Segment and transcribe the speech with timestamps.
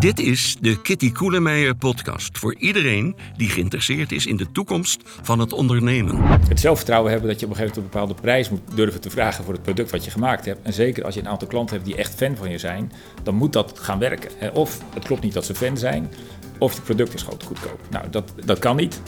[0.00, 5.38] Dit is de Kitty Koelemeijer podcast voor iedereen die geïnteresseerd is in de toekomst van
[5.38, 6.16] het ondernemen.
[6.48, 9.10] Het zelfvertrouwen hebben dat je op een gegeven moment een bepaalde prijs moet durven te
[9.10, 10.58] vragen voor het product wat je gemaakt hebt.
[10.62, 12.92] En zeker als je een aantal klanten hebt die echt fan van je zijn,
[13.22, 14.54] dan moet dat gaan werken.
[14.54, 16.10] Of het klopt niet dat ze fan zijn,
[16.58, 17.80] of het product is gewoon goedkoop.
[17.90, 19.00] Nou, dat, dat kan niet.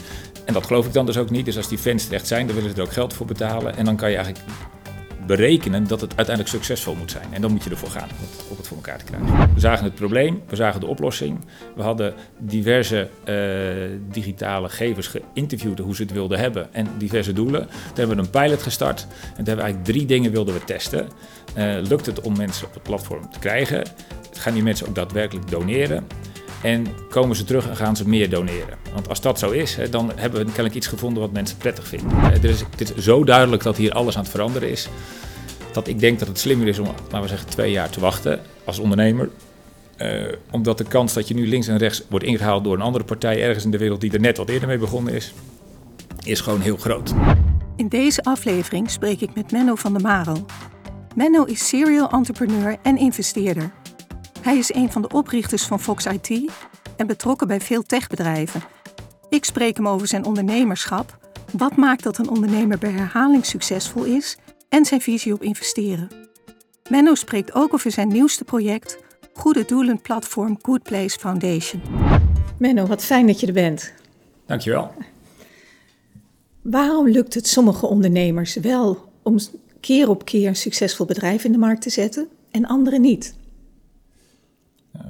[0.45, 1.45] En dat geloof ik dan dus ook niet.
[1.45, 3.77] Dus als die fans terecht zijn, dan willen ze er ook geld voor betalen.
[3.77, 4.45] En dan kan je eigenlijk
[5.25, 7.25] berekenen dat het uiteindelijk succesvol moet zijn.
[7.31, 8.09] En dan moet je ervoor gaan
[8.49, 9.53] om het voor elkaar te krijgen.
[9.53, 11.39] We zagen het probleem, we zagen de oplossing.
[11.75, 13.35] We hadden diverse uh,
[14.11, 17.61] digitale gevers geïnterviewd hoe ze het wilden hebben en diverse doelen.
[17.61, 20.63] Toen hebben we een pilot gestart en toen hebben we eigenlijk drie dingen wilden we
[20.63, 21.07] testen.
[21.57, 23.83] Uh, lukt het om mensen op het platform te krijgen?
[24.33, 26.07] Gaan die mensen ook daadwerkelijk doneren?
[26.63, 28.77] En komen ze terug en gaan ze meer doneren.
[28.93, 32.19] Want als dat zo is, dan hebben we kennelijk iets gevonden wat mensen prettig vinden.
[32.19, 34.89] Het is, het is zo duidelijk dat hier alles aan het veranderen is.
[35.71, 38.39] Dat ik denk dat het slimmer is om, laten we zeggen, twee jaar te wachten
[38.63, 39.29] als ondernemer.
[39.97, 43.03] Uh, omdat de kans dat je nu links en rechts wordt ingehaald door een andere
[43.03, 45.33] partij ergens in de wereld die er net wat eerder mee begonnen is,
[46.23, 47.13] is gewoon heel groot.
[47.75, 50.45] In deze aflevering spreek ik met Menno van der Marel.
[51.15, 53.71] Menno is serial entrepreneur en investeerder.
[54.43, 56.51] Hij is een van de oprichters van Fox IT
[56.97, 58.61] en betrokken bij veel techbedrijven.
[59.29, 61.17] Ik spreek hem over zijn ondernemerschap,
[61.51, 64.37] wat maakt dat een ondernemer bij herhaling succesvol is
[64.69, 66.09] en zijn visie op investeren.
[66.89, 68.97] Menno spreekt ook over zijn nieuwste project,
[69.33, 71.81] Goede Doelen Platform Good Place Foundation.
[72.57, 73.93] Menno, wat fijn dat je er bent.
[74.45, 74.91] Dankjewel.
[76.61, 79.37] Waarom lukt het sommige ondernemers wel om
[79.79, 83.41] keer op keer een succesvol bedrijf in de markt te zetten en anderen niet?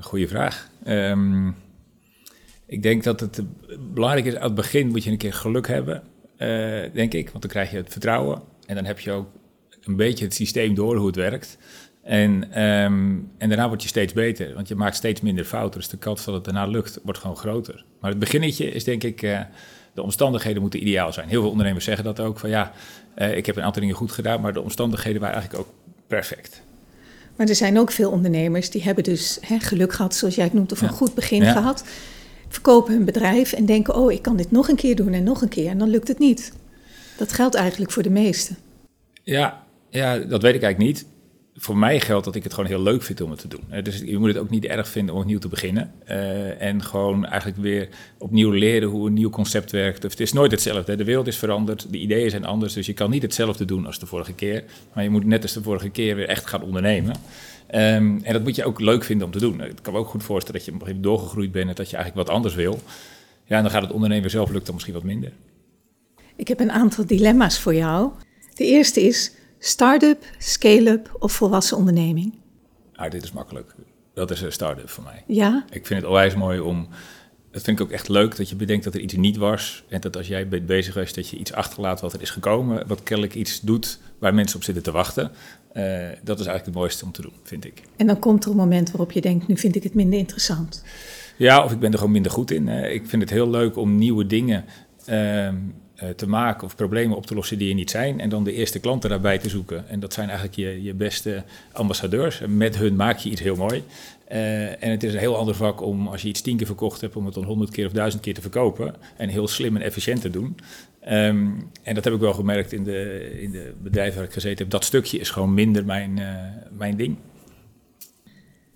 [0.04, 0.70] Goeie vraag.
[0.88, 1.56] Um,
[2.66, 3.42] ik denk dat het
[3.94, 6.04] belangrijk is, aan het begin moet je een keer geluk hebben,
[6.38, 6.48] uh,
[6.94, 7.30] denk ik.
[7.30, 9.28] Want dan krijg je het vertrouwen en dan heb je ook
[9.84, 11.58] een beetje het systeem door hoe het werkt.
[12.02, 15.80] En, um, en daarna word je steeds beter, want je maakt steeds minder fouten.
[15.80, 17.86] Dus de kans dat het daarna lukt, wordt gewoon groter.
[18.00, 19.40] Maar het beginnetje is denk ik, uh,
[19.94, 21.30] de omstandigheden moeten ideaal zijn.
[21.30, 22.72] Heel veel ondernemers zeggen dat ook, van ja,
[23.18, 25.74] uh, ik heb een aantal dingen goed gedaan, maar de omstandigheden waren eigenlijk ook
[26.08, 26.64] perfect.
[27.36, 30.54] Maar er zijn ook veel ondernemers die hebben dus hè, geluk gehad, zoals jij het
[30.54, 31.52] noemt, of een goed begin ja.
[31.52, 31.84] gehad.
[32.48, 35.42] Verkopen hun bedrijf en denken, oh, ik kan dit nog een keer doen en nog
[35.42, 35.70] een keer.
[35.70, 36.52] En dan lukt het niet.
[37.18, 38.58] Dat geldt eigenlijk voor de meesten.
[39.24, 41.06] Ja, ja dat weet ik eigenlijk niet
[41.56, 43.84] voor mij geldt dat ik het gewoon heel leuk vind om het te doen.
[43.84, 45.92] Dus je moet het ook niet erg vinden om opnieuw te beginnen.
[46.10, 50.04] Uh, en gewoon eigenlijk weer opnieuw leren hoe een nieuw concept werkt.
[50.04, 50.96] Het is nooit hetzelfde.
[50.96, 52.74] De wereld is veranderd, de ideeën zijn anders.
[52.74, 54.64] Dus je kan niet hetzelfde doen als de vorige keer.
[54.94, 57.16] Maar je moet net als de vorige keer weer echt gaan ondernemen.
[57.76, 59.62] Um, en dat moet je ook leuk vinden om te doen.
[59.62, 61.76] Ik kan me ook goed voorstellen dat je op een gegeven moment doorgegroeid bent en
[61.76, 62.80] dat je eigenlijk wat anders wil.
[63.46, 65.32] Ja, en dan gaat het ondernemen zelf lukt dan misschien wat minder.
[66.36, 68.12] Ik heb een aantal dilemma's voor jou.
[68.54, 69.32] De eerste is
[69.66, 72.34] Start-up, scale-up of volwassen onderneming?
[72.96, 73.76] Ah, dit is makkelijk.
[74.14, 75.24] Dat is een start-up voor mij.
[75.28, 75.66] Ja?
[75.70, 76.88] Ik vind het onwijs mooi om...
[77.52, 79.84] Dat vind ik ook echt leuk, dat je bedenkt dat er iets niet was.
[79.90, 82.88] En dat als jij bent bezig was, dat je iets achterlaat wat er is gekomen.
[82.88, 85.32] Wat kennelijk iets doet waar mensen op zitten te wachten.
[85.74, 85.84] Uh,
[86.24, 87.82] dat is eigenlijk het mooiste om te doen, vind ik.
[87.96, 90.84] En dan komt er een moment waarop je denkt, nu vind ik het minder interessant.
[91.38, 92.68] Ja, of ik ben er gewoon minder goed in.
[92.68, 94.66] ik vind het heel leuk om nieuwe dingen...
[95.10, 95.54] Uh, eh,
[96.16, 98.20] te maken of problemen op te lossen die er niet zijn.
[98.20, 99.88] En dan de eerste klanten daarbij te zoeken.
[99.90, 102.42] En dat zijn eigenlijk je, je beste ambassadeurs.
[102.42, 103.84] En met hun maak je iets heel mooi.
[104.32, 107.02] Uh, en het is een heel ander vak om, als je iets tien keer verkocht
[107.02, 108.96] hebt, om het dan honderd keer of duizend keer te verkopen.
[109.18, 110.56] En heel slim en efficiënt te doen.
[111.10, 114.58] Um, en dat heb ik wel gemerkt in de, in de bedrijven waar ik gezeten
[114.58, 114.70] heb.
[114.70, 116.28] Dat stukje is gewoon minder mijn, uh,
[116.78, 117.18] mijn ding.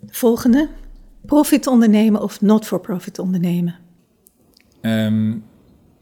[0.08, 0.70] Volgende.
[1.26, 3.76] Profit ondernemen of not-for-profit ondernemen?
[4.82, 5.44] Um,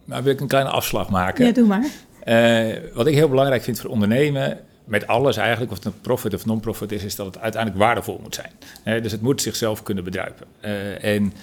[0.05, 1.45] nou wil ik een kleine afslag maken.
[1.45, 1.85] Ja, doe maar.
[2.25, 6.33] Uh, wat ik heel belangrijk vind voor ondernemen, met alles eigenlijk, of het een profit
[6.33, 8.51] of non-profit is, is dat het uiteindelijk waardevol moet zijn.
[8.85, 10.47] Uh, dus het moet zichzelf kunnen bedruipen.
[10.65, 11.33] Uh, en,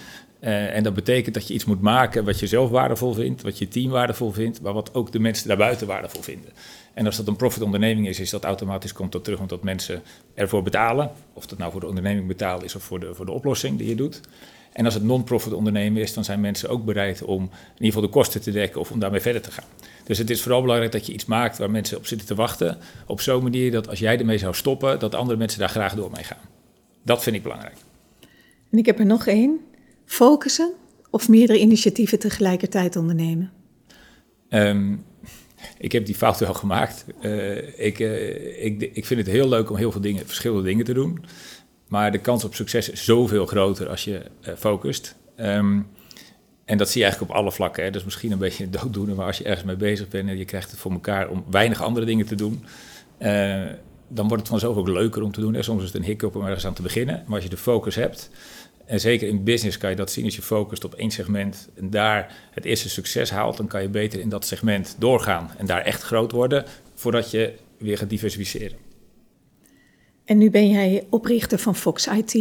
[0.40, 3.68] en dat betekent dat je iets moet maken wat je zelf waardevol vindt, wat je
[3.68, 6.50] team waardevol vindt, maar wat ook de mensen daarbuiten waardevol vinden.
[6.94, 10.02] En als dat een profitonderneming is, is dat automatisch komt dat terug omdat mensen
[10.34, 11.10] ervoor betalen.
[11.32, 13.88] Of dat nou voor de onderneming betaald is of voor de, voor de oplossing die
[13.88, 14.20] je doet.
[14.72, 18.02] En als het non-profit ondernemen is, dan zijn mensen ook bereid om in ieder geval
[18.02, 19.64] de kosten te dekken of om daarmee verder te gaan.
[20.04, 22.78] Dus het is vooral belangrijk dat je iets maakt waar mensen op zitten te wachten.
[23.06, 26.10] Op zo'n manier dat als jij ermee zou stoppen, dat andere mensen daar graag door
[26.10, 26.48] mee gaan.
[27.02, 27.76] Dat vind ik belangrijk.
[28.70, 29.60] En ik heb er nog één.
[30.04, 30.72] Focussen
[31.10, 33.52] of meerdere initiatieven tegelijkertijd ondernemen?
[34.48, 35.04] Um,
[35.78, 37.04] ik heb die fout wel gemaakt.
[37.22, 40.84] Uh, ik, uh, ik, ik vind het heel leuk om heel veel dingen, verschillende dingen
[40.84, 41.24] te doen.
[41.92, 45.16] Maar de kans op succes is zoveel groter als je uh, focust.
[45.36, 45.86] Um,
[46.64, 47.84] en dat zie je eigenlijk op alle vlakken.
[47.84, 47.90] Hè.
[47.90, 50.44] Dat is misschien een beetje dooddoener, maar als je ergens mee bezig bent en je
[50.44, 52.64] krijgt het voor elkaar om weinig andere dingen te doen,
[53.18, 53.60] uh,
[54.08, 55.54] dan wordt het vanzelf ook leuker om te doen.
[55.54, 57.22] En soms is het een hiccup om ergens aan te beginnen.
[57.26, 58.30] Maar als je de focus hebt
[58.84, 61.90] En zeker in business kan je dat zien als je focust op één segment en
[61.90, 65.82] daar het eerste succes haalt, dan kan je beter in dat segment doorgaan en daar
[65.82, 66.64] echt groot worden
[66.94, 68.91] voordat je weer gaat diversificeren.
[70.24, 72.34] En nu ben jij oprichter van Fox IT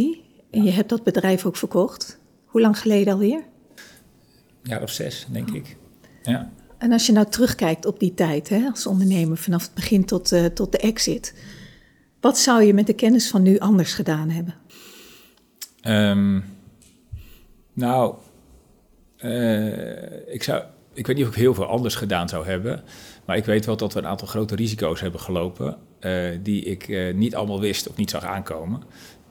[0.50, 2.18] en je hebt dat bedrijf ook verkocht.
[2.44, 3.44] Hoe lang geleden alweer?
[4.62, 5.76] Een jaar of zes, denk ik.
[6.22, 6.50] Ja.
[6.78, 10.32] En als je nou terugkijkt op die tijd hè, als ondernemer, vanaf het begin tot,
[10.32, 11.34] uh, tot de exit,
[12.20, 14.54] wat zou je met de kennis van nu anders gedaan hebben?
[15.84, 16.44] Um,
[17.72, 18.14] nou,
[19.18, 22.82] uh, ik, zou, ik weet niet of ik heel veel anders gedaan zou hebben.
[23.24, 25.78] Maar ik weet wel dat we een aantal grote risico's hebben gelopen.
[26.04, 28.82] Uh, die ik uh, niet allemaal wist of niet zag aankomen.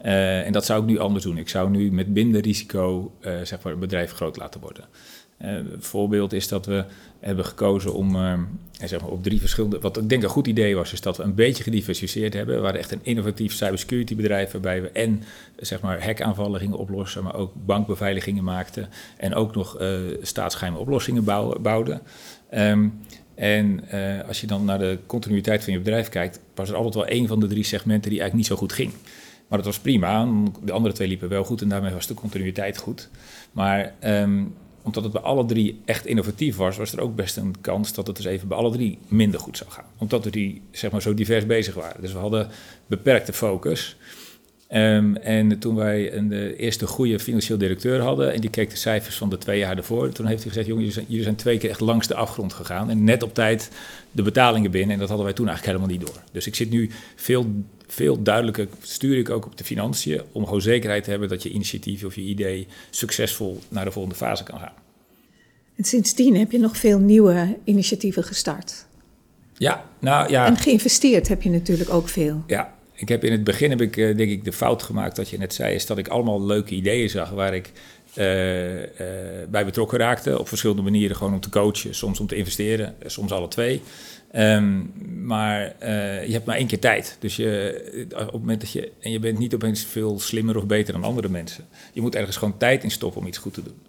[0.02, 1.38] en dat zou ik nu anders doen.
[1.38, 3.12] Ik zou nu met minder risico
[3.44, 4.86] zeg maar een bedrijf groot laten worden.
[5.38, 6.86] een voorbeeld is dat we
[7.20, 8.16] hebben gekozen om
[8.88, 9.80] zeg maar op drie verschillende.
[9.80, 12.56] Wat ik denk een goed idee was, is dat we een beetje gediversifieerd hebben.
[12.56, 15.24] We waren echt een innovatief cybersecurity bedrijf waarbij we en
[15.58, 21.24] zeg maar hackaanvallen gingen oplossen, maar ook bankbeveiligingen maakten en ook nog uh, staatsgeheime oplossingen
[21.62, 22.02] bouwden.
[22.54, 23.00] Um,
[23.42, 26.96] en uh, als je dan naar de continuïteit van je bedrijf kijkt, was er altijd
[26.96, 28.92] wel één van de drie segmenten die eigenlijk niet zo goed ging.
[29.48, 30.28] Maar dat was prima.
[30.64, 33.10] De andere twee liepen wel goed en daarmee was de continuïteit goed.
[33.52, 37.56] Maar um, omdat het bij alle drie echt innovatief was, was er ook best een
[37.62, 39.86] kans dat het dus even bij alle drie minder goed zou gaan.
[39.98, 42.02] Omdat we die zeg maar zo divers bezig waren.
[42.02, 42.48] Dus we hadden
[42.88, 43.98] beperkte focus.
[44.74, 48.76] Um, en toen wij een de eerste goede financieel directeur hadden en die keek de
[48.76, 51.36] cijfers van de twee jaar ervoor, toen heeft hij gezegd, jongen, jullie zijn, jullie zijn
[51.36, 53.72] twee keer echt langs de afgrond gegaan en net op tijd
[54.12, 56.24] de betalingen binnen en dat hadden wij toen eigenlijk helemaal niet door.
[56.32, 57.46] Dus ik zit nu veel,
[57.88, 61.50] veel duidelijker, stuur ik ook op de financiën, om gewoon zekerheid te hebben dat je
[61.50, 64.74] initiatief of je idee succesvol naar de volgende fase kan gaan.
[65.76, 68.86] En sindsdien heb je nog veel nieuwe initiatieven gestart.
[69.58, 70.46] Ja, nou ja.
[70.46, 72.44] En geïnvesteerd heb je natuurlijk ook veel.
[72.48, 75.38] Ja, ik heb in het begin heb ik denk ik de fout gemaakt dat je
[75.38, 77.72] net zei, is dat ik allemaal leuke ideeën zag waar ik
[78.16, 78.86] uh, uh,
[79.50, 80.40] bij betrokken raakte.
[80.40, 83.82] Op verschillende manieren, gewoon om te coachen, soms om te investeren, soms alle twee.
[84.36, 84.94] Um,
[85.24, 85.76] maar
[86.26, 87.18] je hebt maar één keer tijd.
[87.20, 88.92] Dus je, op het moment dat je.
[89.00, 91.66] En je bent niet opeens veel slimmer of beter dan andere mensen.
[91.94, 93.80] Je moet ergens gewoon tijd in stoppen om iets goed te doen.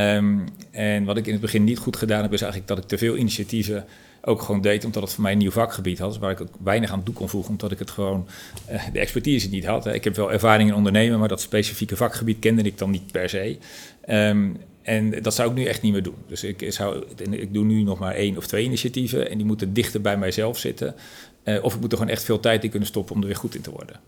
[0.00, 2.88] Um, en wat ik in het begin niet goed gedaan heb, is eigenlijk dat ik
[2.88, 3.84] te veel initiatieven
[4.24, 6.90] ook gewoon deed, omdat het voor mij een nieuw vakgebied had, waar ik ook weinig
[6.90, 8.26] aan toe kon voegen, omdat ik het gewoon
[8.70, 9.84] uh, de expertise niet had.
[9.84, 9.94] Hè.
[9.94, 13.28] Ik heb wel ervaring in ondernemen, maar dat specifieke vakgebied kende ik dan niet per
[13.28, 13.58] se.
[14.08, 16.14] Um, en dat zou ik nu echt niet meer doen.
[16.26, 19.72] Dus ik, zou, ik doe nu nog maar één of twee initiatieven en die moeten
[19.72, 20.94] dichter bij mijzelf zitten.
[21.44, 23.36] Uh, of ik moet er gewoon echt veel tijd in kunnen stoppen om er weer
[23.36, 24.00] goed in te worden.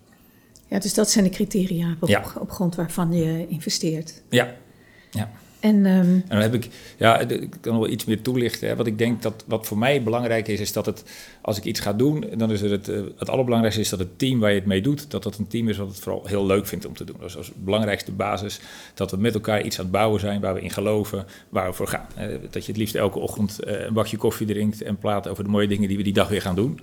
[0.68, 2.24] Ja, dus dat zijn de criteria op, ja.
[2.38, 4.22] op grond waarvan je investeert.
[4.30, 4.54] Ja,
[5.10, 5.30] ja.
[5.66, 5.84] En, um...
[5.84, 8.68] en, dan heb ik, ja, ik kan wel iets meer toelichten.
[8.68, 8.76] Hè.
[8.76, 11.02] Wat ik denk dat wat voor mij belangrijk is, is dat het,
[11.46, 14.18] als ik iets ga doen, dan is het, het, eh, het allerbelangrijkste is dat het
[14.18, 16.46] team waar je het mee doet, dat dat een team is wat het vooral heel
[16.46, 17.16] leuk vindt om te doen.
[17.20, 18.60] Dus als belangrijkste basis,
[18.94, 21.72] dat we met elkaar iets aan het bouwen zijn waar we in geloven, waar we
[21.72, 22.06] voor gaan.
[22.50, 25.50] Dat je het liefst elke ochtend eh, een bakje koffie drinkt en praat over de
[25.50, 26.80] mooie dingen die we die dag weer gaan doen.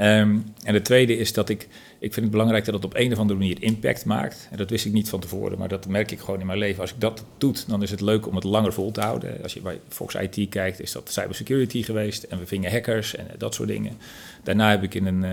[0.00, 1.62] Um, en de tweede is dat ik,
[1.98, 4.48] ik vind het belangrijk dat het op een of andere manier impact maakt.
[4.50, 6.80] En dat wist ik niet van tevoren, maar dat merk ik gewoon in mijn leven.
[6.80, 9.42] Als ik dat doe, dan is het leuk om het langer vol te houden.
[9.42, 13.26] Als je bij Fox IT kijkt, is dat cybersecurity geweest en we vingen hackers en
[13.38, 13.97] dat soort dingen.
[14.42, 15.30] Daarna heb ik in een uh,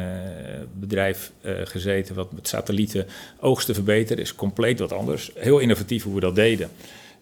[0.73, 3.05] bedrijf uh, gezeten wat met satellieten
[3.39, 4.23] oogsten verbeteren.
[4.23, 5.31] Is compleet wat anders.
[5.35, 6.69] Heel innovatief hoe we dat deden.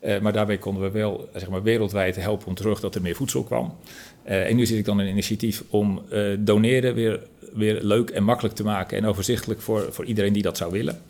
[0.04, 3.16] Uh, maar daarbij konden we wel zeg maar, wereldwijd helpen om terug dat er meer
[3.16, 3.76] voedsel kwam.
[4.24, 6.02] En nu zit ik dan in een initiatief om
[6.40, 7.20] doneren weer,
[7.54, 11.02] weer leuk en makkelijk te maken en overzichtelijk voor, voor iedereen die dat zou willen.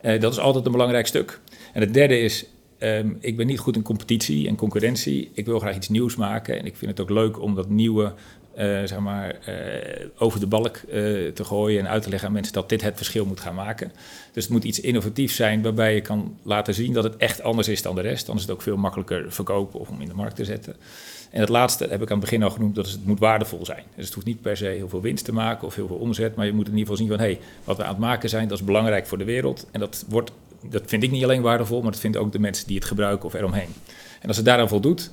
[0.00, 1.40] dat is altijd een belangrijk stuk.
[1.72, 2.46] En het derde is,
[2.78, 5.30] um, ik ben niet goed in competitie en concurrentie.
[5.32, 8.12] Ik wil graag iets nieuws maken en ik vind het ook leuk om dat nieuwe
[8.64, 9.54] zeg maar, uh,
[10.18, 10.92] over de balk uh,
[11.32, 13.92] te gooien en uit te leggen aan mensen dat dit het verschil moet gaan maken.
[14.32, 17.68] Dus het moet iets innovatiefs zijn waarbij je kan laten zien dat het echt anders
[17.68, 18.26] is dan de rest.
[18.26, 20.76] Dan is het ook veel makkelijker verkopen of om in de markt te zetten.
[21.30, 23.82] En het laatste heb ik aan het begin al genoemd, dat het moet waardevol zijn.
[23.94, 26.34] Dus het hoeft niet per se heel veel winst te maken of heel veel omzet,
[26.34, 28.28] maar je moet in ieder geval zien van hé, hey, wat we aan het maken
[28.28, 29.66] zijn, dat is belangrijk voor de wereld.
[29.70, 30.32] En dat, wordt,
[30.70, 33.26] dat vind ik niet alleen waardevol, maar dat vinden ook de mensen die het gebruiken
[33.26, 33.74] of eromheen.
[34.20, 35.10] En als het daaraan voldoet,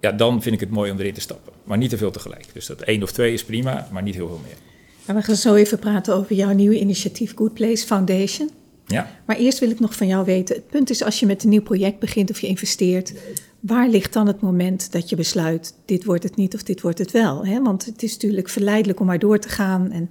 [0.00, 1.52] ja, dan vind ik het mooi om erin te stappen.
[1.64, 2.46] Maar niet te veel tegelijk.
[2.52, 5.16] Dus dat één of twee is prima, maar niet heel veel meer.
[5.16, 8.50] we gaan zo even praten over jouw nieuwe initiatief Good Place Foundation.
[8.86, 9.10] Ja.
[9.24, 11.48] Maar eerst wil ik nog van jou weten: het punt is als je met een
[11.48, 13.12] nieuw project begint of je investeert,
[13.60, 16.98] waar ligt dan het moment dat je besluit: dit wordt het niet of dit wordt
[16.98, 17.46] het wel?
[17.46, 17.62] Hè?
[17.62, 19.90] Want het is natuurlijk verleidelijk om maar door te gaan.
[19.90, 20.08] En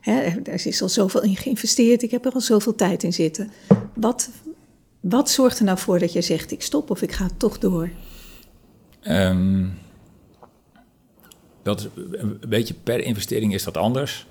[0.00, 3.50] hè, er is al zoveel in geïnvesteerd, ik heb er al zoveel tijd in zitten.
[3.94, 4.30] Wat,
[5.00, 7.90] wat zorgt er nou voor dat je zegt: ik stop of ik ga toch door?
[9.08, 9.78] Um,
[11.62, 14.26] dat een beetje per investering is dat anders.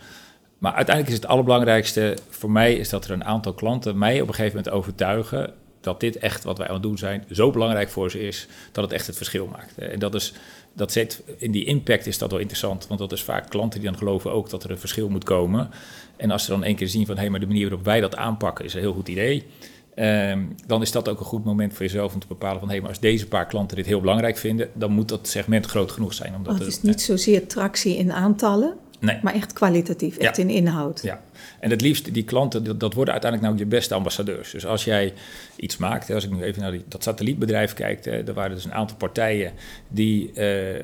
[0.57, 4.27] Maar uiteindelijk is het allerbelangrijkste voor mij is dat er een aantal klanten mij op
[4.27, 7.89] een gegeven moment overtuigen dat dit echt wat wij aan het doen zijn zo belangrijk
[7.89, 9.77] voor ze is dat het echt het verschil maakt.
[9.77, 10.33] En dat is,
[10.73, 13.89] dat zit, in die impact is dat wel interessant, want dat is vaak klanten die
[13.89, 15.69] dan geloven ook dat er een verschil moet komen.
[16.17, 17.99] En als ze dan één keer zien van hé, hey, maar de manier waarop wij
[17.99, 19.45] dat aanpakken is een heel goed idee.
[19.95, 22.73] Ehm, dan is dat ook een goed moment voor jezelf om te bepalen van hé,
[22.73, 25.91] hey, maar als deze paar klanten dit heel belangrijk vinden, dan moet dat segment groot
[25.91, 26.35] genoeg zijn.
[26.35, 29.19] Omdat het is niet zozeer tractie in aantallen, Nee.
[29.21, 31.01] Maar echt kwalitatief, echt in inhoud.
[31.03, 31.21] Ja,
[31.59, 34.51] en het liefst, die klanten, dat, dat, worden uiteindelijk nou je beste ambassadeurs.
[34.51, 35.13] Dus als jij
[35.55, 38.73] iets maakt, als ik nu even naar die, dat satellietbedrijf kijk, er waren dus een
[38.73, 39.51] aantal partijen
[39.87, 40.35] die, uh,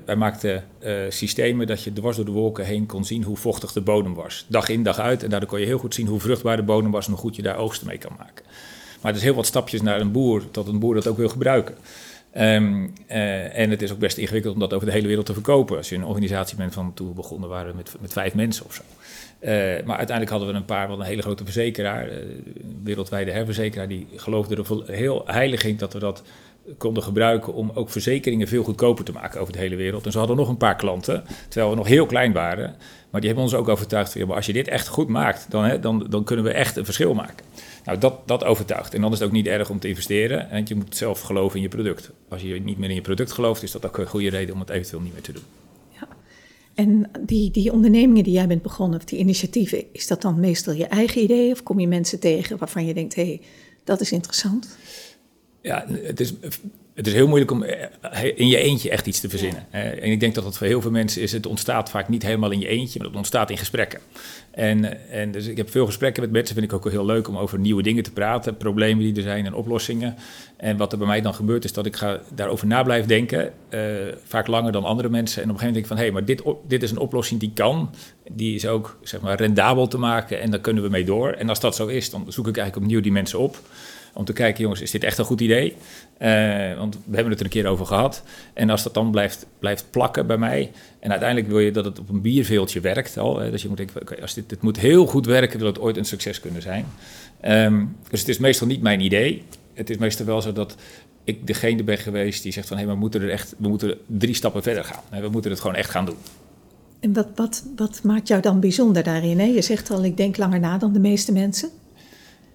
[0.06, 3.72] wij maakten uh, systemen dat je dwars door de wolken heen kon zien hoe vochtig
[3.72, 4.46] de bodem was.
[4.48, 5.24] Dag in, dag uit.
[5.24, 7.36] En daardoor kon je heel goed zien hoe vruchtbaar de bodem was en hoe goed
[7.36, 8.46] je daar oogsten mee kan maken.
[9.02, 11.30] Maar er is heel wat stapjes naar een boer, tot een boer dat ook wil
[11.30, 11.76] gebruiken.
[12.38, 15.34] Um, uh, en het is ook best ingewikkeld om dat over de hele wereld te
[15.34, 15.78] verkopen.
[15.78, 18.74] Als je een organisatie bent van toen we begonnen waren met, met vijf mensen of
[18.74, 18.82] zo.
[19.42, 19.50] Uh,
[19.86, 22.18] maar uiteindelijk hadden we een paar, wat een hele grote verzekeraar, uh,
[22.84, 26.24] wereldwijde herverzekeraar, die geloofde er heel heilig in dat we dat
[26.78, 30.06] konden gebruiken om ook verzekeringen veel goedkoper te maken over de hele wereld.
[30.06, 32.76] En ze hadden nog een paar klanten, terwijl we nog heel klein waren.
[33.10, 35.64] Maar die hebben ons ook overtuigd van, maar als je dit echt goed maakt, dan,
[35.64, 37.46] hè, dan, dan kunnen we echt een verschil maken.
[37.86, 38.94] Nou, dat, dat overtuigt.
[38.94, 40.48] En dan is het ook niet erg om te investeren.
[40.52, 42.12] Want je moet zelf geloven in je product.
[42.30, 44.60] Als je niet meer in je product gelooft, is dat ook een goede reden om
[44.60, 45.44] het eventueel niet meer te doen.
[45.90, 46.08] Ja.
[46.74, 50.74] En die, die ondernemingen die jij bent begonnen, of die initiatieven, is dat dan meestal
[50.74, 51.52] je eigen idee?
[51.52, 53.42] Of kom je mensen tegen waarvan je denkt, hé, hey,
[53.84, 54.78] dat is interessant?
[55.62, 56.34] Ja, het is
[56.94, 59.66] het is heel moeilijk om eh, in je eentje echt iets te verzinnen.
[59.72, 62.52] En ik denk dat dat voor heel veel mensen is, het ontstaat vaak niet helemaal
[62.52, 64.00] in je eentje, maar het ontstaat in gesprekken.
[64.52, 67.38] En, en dus ik heb veel gesprekken met mensen, vind ik ook heel leuk om
[67.38, 70.16] over nieuwe dingen te praten, problemen die er zijn en oplossingen.
[70.58, 73.54] En wat er bij mij dan gebeurt is dat ik ga daarover na blijven denken,
[73.70, 73.82] uh,
[74.24, 75.44] vaak langer dan andere mensen.
[75.44, 76.98] En op een gegeven moment denk ik van, hé, hey, maar dit, dit is een
[76.98, 77.90] oplossing die kan,
[78.32, 81.32] die is ook zeg maar rendabel te maken en daar kunnen we mee door.
[81.32, 83.58] En als dat zo is, dan zoek ik eigenlijk opnieuw die mensen op.
[84.14, 85.76] Om te kijken, jongens, is dit echt een goed idee?
[86.20, 88.24] Uh, want we hebben het er een keer over gehad.
[88.54, 90.72] En als dat dan blijft, blijft plakken bij mij.
[91.00, 93.40] En uiteindelijk wil je dat het op een bierveeltje werkt al.
[93.40, 95.98] Hè, dus je moet denken, als dit, dit moet heel goed werken, wil het ooit
[95.98, 96.86] een succes kunnen zijn.
[97.46, 99.44] Um, dus het is meestal niet mijn idee.
[99.74, 100.76] Het is meestal wel zo dat
[101.24, 102.78] ik degene ben geweest die zegt van...
[102.78, 105.22] hé, hey, we moeten er echt we moeten drie stappen verder gaan.
[105.22, 106.18] We moeten het gewoon echt gaan doen.
[107.00, 109.40] En wat, wat, wat maakt jou dan bijzonder daarin?
[109.40, 109.46] Hè?
[109.46, 111.70] Je zegt al, ik denk langer na dan de meeste mensen.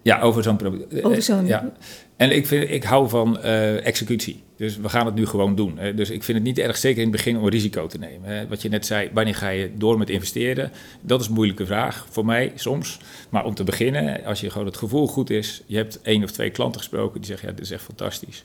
[0.07, 0.87] Ja, over zo'n probleem.
[1.03, 1.47] Over zo'n...
[1.47, 1.73] Ja.
[2.17, 4.43] En ik, vind, ik hou van uh, executie.
[4.57, 5.79] Dus we gaan het nu gewoon doen.
[5.79, 5.95] Hè.
[5.95, 8.29] Dus ik vind het niet erg zeker in het begin om een risico te nemen.
[8.31, 8.49] Hè.
[8.49, 10.73] Wat je net zei, wanneer ga je door met investeren?
[11.01, 12.99] Dat is een moeilijke vraag voor mij soms.
[13.31, 15.63] Maar om te beginnen, als je gewoon het gevoel goed is...
[15.67, 17.49] je hebt één of twee klanten gesproken die zeggen...
[17.49, 18.45] ja, dit is echt fantastisch.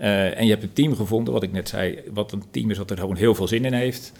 [0.00, 1.98] Uh, en je hebt een team gevonden, wat ik net zei...
[2.12, 4.12] wat een team is wat er gewoon heel veel zin in heeft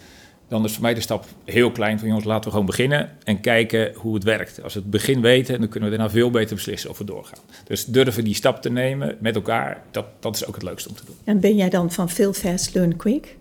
[0.50, 3.40] dan is voor mij de stap heel klein van jongens, laten we gewoon beginnen en
[3.40, 4.62] kijken hoe het werkt.
[4.62, 7.38] Als we het begin weten, dan kunnen we daarna veel beter beslissen of we doorgaan.
[7.64, 10.94] Dus durven die stap te nemen met elkaar, dat, dat is ook het leukste om
[10.94, 11.14] te doen.
[11.24, 13.36] En ben jij dan van veel fast, learn quick?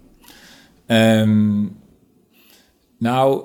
[0.88, 1.78] Um,
[2.98, 3.44] nou,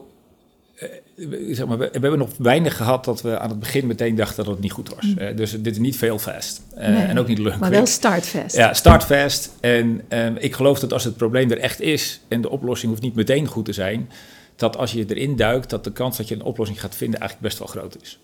[1.50, 4.52] zeg maar, we, hebben nog weinig gehad dat we aan het begin meteen dachten dat
[4.52, 5.04] het niet goed was.
[5.04, 5.37] Mm.
[5.37, 6.62] dus dit is niet veel fast.
[6.76, 7.59] Uh, en ook niet leuk.
[7.59, 8.56] Maar wel start fast.
[8.56, 9.56] Ja, start fast.
[9.61, 13.02] En um, ik geloof dat als het probleem er echt is en de oplossing hoeft
[13.02, 14.11] niet meteen goed te zijn,
[14.56, 17.49] dat als je erin duikt, dat de kans dat je een oplossing gaat vinden eigenlijk
[17.49, 18.18] best wel groot is.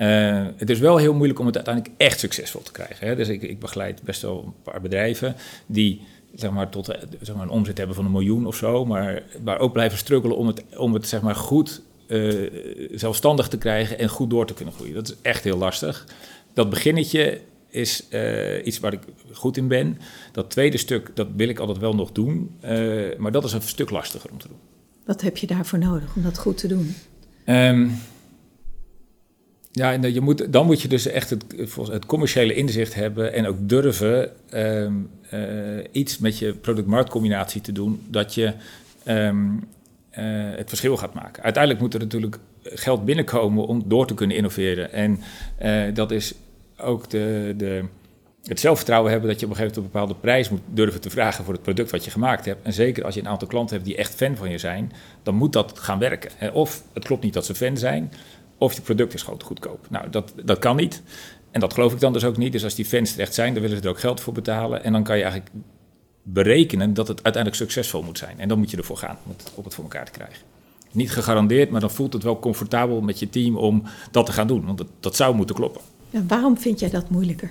[0.00, 3.06] Uh, het is wel heel moeilijk om het uiteindelijk echt succesvol te krijgen.
[3.06, 3.16] Hè?
[3.16, 6.00] Dus ik, ik begeleid best wel een paar bedrijven die
[6.34, 6.86] zeg maar, tot
[7.20, 10.36] zeg maar, een omzet hebben van een miljoen of zo, maar, maar ook blijven struggelen
[10.36, 12.50] om het, om het zeg maar, goed uh,
[12.94, 14.94] zelfstandig te krijgen en goed door te kunnen groeien.
[14.94, 16.06] Dat is echt heel lastig.
[16.54, 19.00] Dat beginnetje is uh, iets waar ik
[19.32, 19.98] goed in ben.
[20.32, 23.62] Dat tweede stuk, dat wil ik altijd wel nog doen, uh, maar dat is een
[23.62, 24.56] stuk lastiger om te doen.
[25.04, 26.94] Wat heb je daarvoor nodig om dat goed te doen?
[27.46, 27.92] Um,
[29.72, 31.44] ja, en je moet, dan moet je dus echt het,
[31.90, 35.10] het commerciële inzicht hebben en ook durven um,
[35.92, 38.52] iets met je product-marktcombinatie te doen, dat je
[39.08, 39.62] um, uh,
[40.56, 41.42] het verschil gaat maken.
[41.42, 44.92] Uiteindelijk moet er natuurlijk geld binnenkomen om door te kunnen innoveren.
[44.92, 45.20] En
[45.62, 46.34] uh, dat is
[46.78, 47.84] ook de, de,
[48.42, 51.10] het zelfvertrouwen hebben dat je op een gegeven moment een bepaalde prijs moet durven te
[51.10, 52.66] vragen voor het product wat je gemaakt hebt.
[52.66, 55.34] En zeker als je een aantal klanten hebt die echt fan van je zijn, dan
[55.34, 56.52] moet dat gaan werken.
[56.52, 58.12] Of het klopt niet dat ze fan zijn,
[58.58, 59.86] of je product is gewoon te goedkoop.
[59.90, 61.02] Nou, dat, dat kan niet.
[61.50, 62.52] En dat geloof ik dan dus ook niet.
[62.52, 64.84] Dus als die fans er echt zijn, dan willen ze er ook geld voor betalen.
[64.84, 65.52] En dan kan je eigenlijk
[66.32, 68.40] berekenen dat het uiteindelijk succesvol moet zijn.
[68.40, 70.46] En dan moet je ervoor gaan om het, voor elkaar te krijgen.
[70.92, 74.46] Niet gegarandeerd, maar dan voelt het wel comfortabel met je team om dat te gaan
[74.46, 74.64] doen.
[74.64, 75.80] Want dat, dat zou moeten kloppen.
[76.10, 77.50] En waarom vind jij dat moeilijker?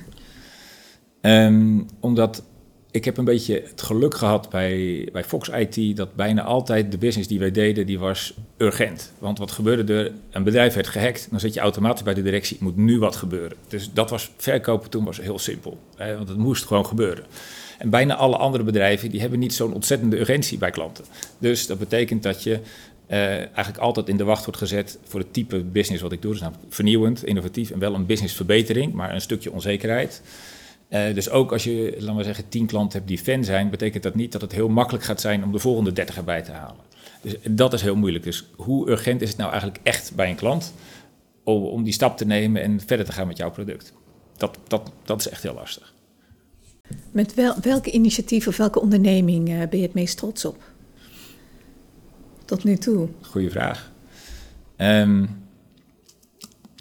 [1.22, 2.44] Um, omdat
[2.92, 6.98] ik heb een beetje het geluk gehad bij, bij Fox IT dat bijna altijd de
[6.98, 9.12] business die wij deden, die was urgent.
[9.20, 10.12] Want wat gebeurde er?
[10.32, 13.58] Een bedrijf werd gehackt, dan zit je automatisch bij de directie, moet nu wat gebeuren.
[13.68, 17.26] Dus dat was, verkopen toen was heel simpel, hè, want het moest gewoon gebeuren.
[17.78, 21.06] En bijna alle andere bedrijven, die hebben niet zo'n ontzettende urgentie bij klanten.
[21.38, 22.60] Dus dat betekent dat je
[23.10, 26.32] uh, eigenlijk altijd in de wacht wordt gezet voor het type business wat ik doe.
[26.32, 30.22] Dus namelijk vernieuwend, innovatief en wel een businessverbetering, maar een stukje onzekerheid.
[30.90, 34.04] Uh, dus ook als je, laten we zeggen, tien klanten hebt die fan zijn, betekent
[34.04, 36.86] dat niet dat het heel makkelijk gaat zijn om de volgende 30 erbij te halen.
[37.22, 38.24] Dus dat is heel moeilijk.
[38.24, 40.74] Dus hoe urgent is het nou eigenlijk echt bij een klant
[41.44, 43.94] om, om die stap te nemen en verder te gaan met jouw product?
[44.38, 45.94] Dat, dat, dat is echt heel lastig.
[47.12, 50.64] Met wel, welke initiatief of welke onderneming uh, ben je het meest trots op?
[52.46, 53.08] Tot nu toe.
[53.22, 53.92] Goeie vraag.
[54.78, 55.46] Um,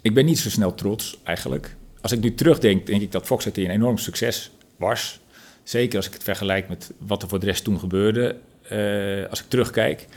[0.01, 3.45] ik ben niet zo snel trots eigenlijk als ik nu terugdenk, denk ik dat Fox
[3.45, 5.19] IT een enorm succes was.
[5.63, 8.35] Zeker als ik het vergelijk met wat er voor de rest toen gebeurde.
[8.71, 10.07] Uh, als ik terugkijk.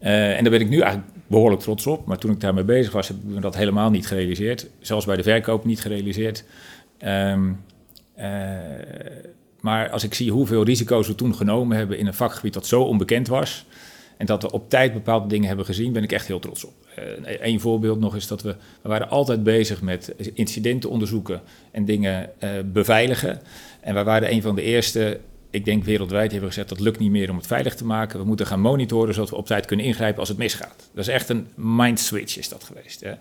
[0.00, 2.06] Uh, en daar ben ik nu eigenlijk behoorlijk trots op.
[2.06, 4.66] Maar toen ik daarmee bezig was, heb ik dat helemaal niet gerealiseerd.
[4.80, 6.44] Zelfs bij de verkoop niet gerealiseerd.
[7.04, 7.60] Um,
[9.60, 12.82] maar als ik zie hoeveel risico's we toen genomen hebben in een vakgebied dat zo
[12.82, 13.66] onbekend was.
[14.16, 16.72] En dat we op tijd bepaalde dingen hebben gezien, ben ik echt heel trots op.
[17.24, 21.84] Eén eh, voorbeeld nog is dat we, we waren altijd bezig met incidenten onderzoeken en
[21.84, 23.40] dingen uh, beveiligen.
[23.80, 25.20] En wij waren een van de eerste,
[25.52, 28.18] ik denk wereldwijd, hebben gezegd dat lukt niet meer om het veilig te maken.
[28.18, 30.90] We moeten gaan monitoren zodat we op tijd kunnen ingrijpen als het misgaat.
[30.94, 33.00] Dat is echt een mind switch is dat geweest.
[33.00, 33.10] Hè.
[33.10, 33.16] Uh,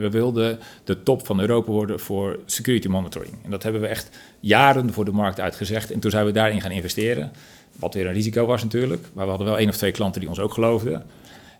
[0.00, 3.34] we wilden de top van Europa worden voor security monitoring.
[3.42, 5.90] En dat hebben we echt jaren voor de markt uitgezegd.
[5.90, 7.32] En toen zijn we daarin gaan investeren.
[7.78, 9.06] Wat weer een risico was natuurlijk.
[9.12, 11.04] Maar we hadden wel één of twee klanten die ons ook geloofden.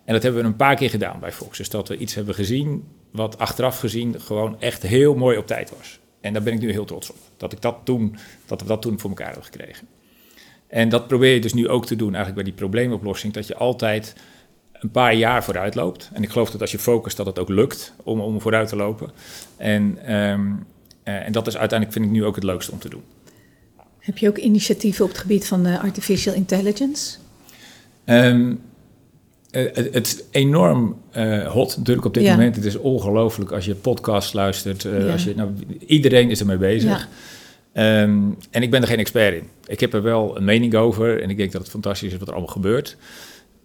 [0.05, 1.57] En dat hebben we een paar keer gedaan bij Fox.
[1.57, 5.73] Dus dat we iets hebben gezien wat achteraf gezien gewoon echt heel mooi op tijd
[5.77, 5.99] was.
[6.25, 7.17] En daar ben ik nu heel trots op.
[7.37, 8.15] Dat, ik dat, toen,
[8.45, 9.87] dat we dat toen voor elkaar hebben gekregen.
[10.67, 13.33] En dat probeer je dus nu ook te doen eigenlijk bij die probleemoplossing.
[13.33, 14.15] Dat je altijd
[14.73, 16.09] een paar jaar vooruit loopt.
[16.13, 18.75] En ik geloof dat als je focust dat het ook lukt om, om vooruit te
[18.75, 19.11] lopen.
[19.57, 20.65] En, um,
[21.03, 23.03] uh, en dat is uiteindelijk vind ik nu ook het leukste om te doen.
[23.99, 27.17] Heb je ook initiatieven op het gebied van uh, artificial intelligence?
[28.05, 28.61] Um,
[29.63, 32.31] het, het, is enorm uh, hot natuurlijk op dit ja.
[32.31, 32.55] moment.
[32.55, 34.83] Het is ongelooflijk als je podcast luistert.
[34.83, 35.11] Uh, ja.
[35.11, 35.49] als je, nou,
[35.87, 37.07] iedereen is ermee bezig.
[37.73, 38.01] Ja.
[38.01, 39.47] Um, en ik ben er geen expert in.
[39.65, 42.27] Ik heb er wel een mening over en ik denk dat het fantastisch is wat
[42.27, 42.97] er allemaal gebeurt.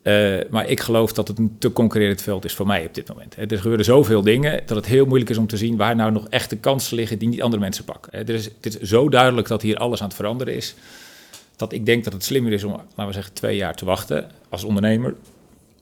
[0.03, 3.09] Uh, maar ik geloof dat het een te concurrerend veld is voor mij op dit
[3.09, 3.37] moment.
[3.37, 6.29] Er gebeuren zoveel dingen dat het heel moeilijk is om te zien waar nou nog
[6.29, 8.13] echte kansen liggen die niet andere mensen pakken.
[8.13, 10.75] Er is, het is zo duidelijk dat hier alles aan het veranderen is,
[11.57, 14.31] dat ik denk dat het slimmer is om, laten we zeggen, twee jaar te wachten
[14.49, 15.15] als ondernemer.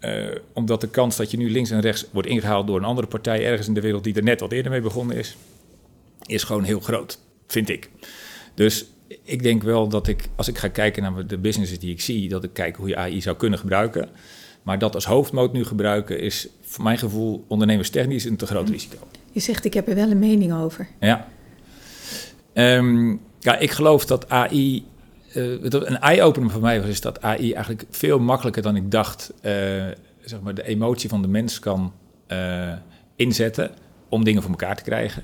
[0.01, 3.07] Uh, omdat de kans dat je nu links en rechts wordt ingehaald door een andere
[3.07, 5.37] partij ergens in de wereld die er net wat eerder mee begonnen is,
[6.27, 7.91] is gewoon heel groot, vind ik.
[8.55, 8.87] Dus
[9.23, 12.29] ik denk wel dat ik, als ik ga kijken naar de businesses die ik zie,
[12.29, 14.09] dat ik kijk hoe je AI zou kunnen gebruiken.
[14.63, 18.73] Maar dat als hoofdmoot nu gebruiken is voor mijn gevoel ondernemerstechnisch een te groot mhm.
[18.73, 18.97] risico.
[19.33, 20.89] Je zegt ik heb er wel een mening over.
[21.01, 21.29] Ja.
[22.55, 24.85] Um, ja, ik geloof dat AI.
[25.35, 29.33] Uh, een eye-opener voor mij was is dat AI eigenlijk veel makkelijker dan ik dacht.
[29.43, 29.53] Uh,
[30.25, 31.93] zeg maar de emotie van de mens kan
[32.29, 32.73] uh,
[33.17, 33.71] inzetten
[34.09, 35.23] om dingen voor elkaar te krijgen.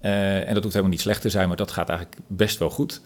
[0.00, 3.00] En dat hoeft helemaal niet slecht te zijn, maar dat gaat eigenlijk best wel goed.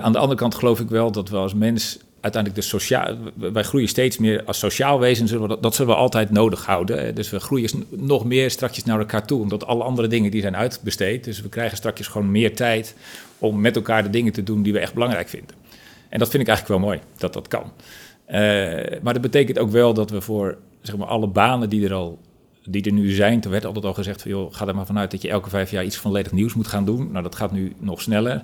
[0.00, 3.16] Aan de andere kant geloof ik wel dat we als mens uiteindelijk de sociaal...
[3.34, 7.14] Wij groeien steeds meer als sociaal wezen, zullen dat zullen we altijd nodig houden.
[7.14, 10.56] Dus we groeien nog meer strakjes naar elkaar toe, omdat alle andere dingen die zijn
[10.56, 11.24] uitbesteed.
[11.24, 12.94] Dus we krijgen straks gewoon meer tijd
[13.40, 15.56] om met elkaar de dingen te doen die we echt belangrijk vinden.
[16.08, 17.72] En dat vind ik eigenlijk wel mooi, dat dat kan.
[18.28, 18.36] Uh,
[19.02, 22.18] maar dat betekent ook wel dat we voor zeg maar, alle banen die er al
[22.64, 25.10] die er nu zijn, er werd altijd al gezegd van joh, ga er maar vanuit
[25.10, 27.10] dat je elke vijf jaar iets volledig nieuws moet gaan doen.
[27.10, 28.42] Nou, dat gaat nu nog sneller.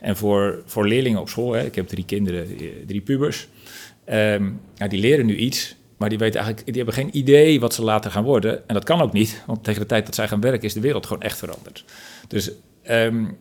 [0.00, 2.46] En voor, voor leerlingen op school, hè, ik heb drie kinderen,
[2.86, 3.48] drie pubers,
[4.08, 7.74] um, ja, die leren nu iets, maar die, weten eigenlijk, die hebben geen idee wat
[7.74, 8.68] ze later gaan worden.
[8.68, 10.80] En dat kan ook niet, want tegen de tijd dat zij gaan werken is de
[10.80, 11.84] wereld gewoon echt veranderd.
[12.28, 12.50] Dus
[12.90, 13.36] um,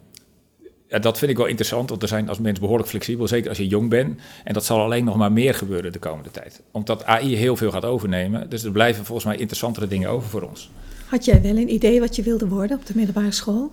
[0.87, 3.57] ja, dat vind ik wel interessant, want er zijn als mens behoorlijk flexibel, zeker als
[3.57, 4.21] je jong bent.
[4.43, 6.61] En dat zal alleen nog maar meer gebeuren de komende tijd.
[6.71, 8.49] Omdat AI heel veel gaat overnemen.
[8.49, 10.69] Dus er blijven volgens mij interessantere dingen over voor ons.
[11.05, 13.71] Had jij wel een idee wat je wilde worden op de middelbare school?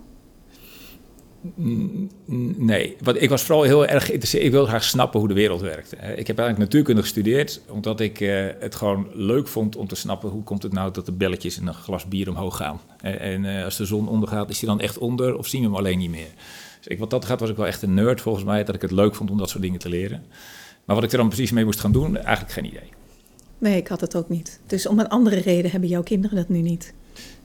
[2.57, 4.43] Nee, want ik was vooral heel erg geïnteresseerd.
[4.43, 5.95] Ik wilde graag snappen hoe de wereld werkte.
[5.95, 10.29] Ik heb eigenlijk natuurkunde gestudeerd, omdat ik uh, het gewoon leuk vond om te snappen
[10.29, 12.79] hoe komt het nou dat de belletjes in een glas bier omhoog gaan.
[13.01, 15.75] En uh, als de zon ondergaat, is die dan echt onder of zien we hem
[15.75, 16.31] alleen niet meer?
[16.77, 18.81] Dus ik, wat dat gaat was ik wel echt een nerd volgens mij, dat ik
[18.81, 20.25] het leuk vond om dat soort dingen te leren.
[20.85, 22.89] Maar wat ik er dan precies mee moest gaan doen, eigenlijk geen idee.
[23.57, 24.59] Nee, ik had het ook niet.
[24.67, 26.93] Dus om een andere reden hebben jouw kinderen dat nu niet?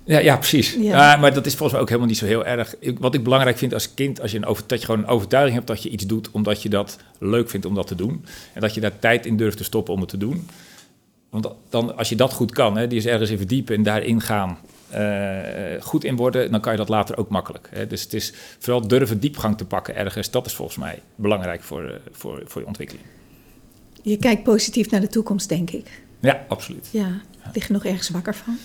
[0.09, 0.75] Ja, ja precies.
[0.75, 1.17] Ja.
[1.17, 2.75] maar dat is volgens mij ook helemaal niet zo heel erg.
[2.99, 5.55] wat ik belangrijk vind als kind, als je een over, dat je gewoon een overtuiging
[5.55, 8.25] hebt dat je iets doet omdat je dat leuk vindt om dat te doen.
[8.55, 10.49] En dat je daar tijd in durft te stoppen om het te doen.
[11.31, 14.21] Want dan, als je dat goed kan, hè, die is ergens in verdiepen en daarin
[14.21, 14.59] gaan,
[14.95, 15.39] uh,
[15.81, 17.69] goed in worden, dan kan je dat later ook makkelijk.
[17.73, 17.87] Hè.
[17.87, 21.85] Dus het is vooral durven diepgang te pakken ergens, dat is volgens mij belangrijk voor,
[21.85, 23.07] uh, voor, voor je ontwikkeling.
[24.03, 26.03] Je kijkt positief naar de toekomst, denk ik.
[26.21, 26.89] Ja, absoluut.
[26.93, 27.21] Ja,
[27.53, 28.59] lig je nog ergens wakker van?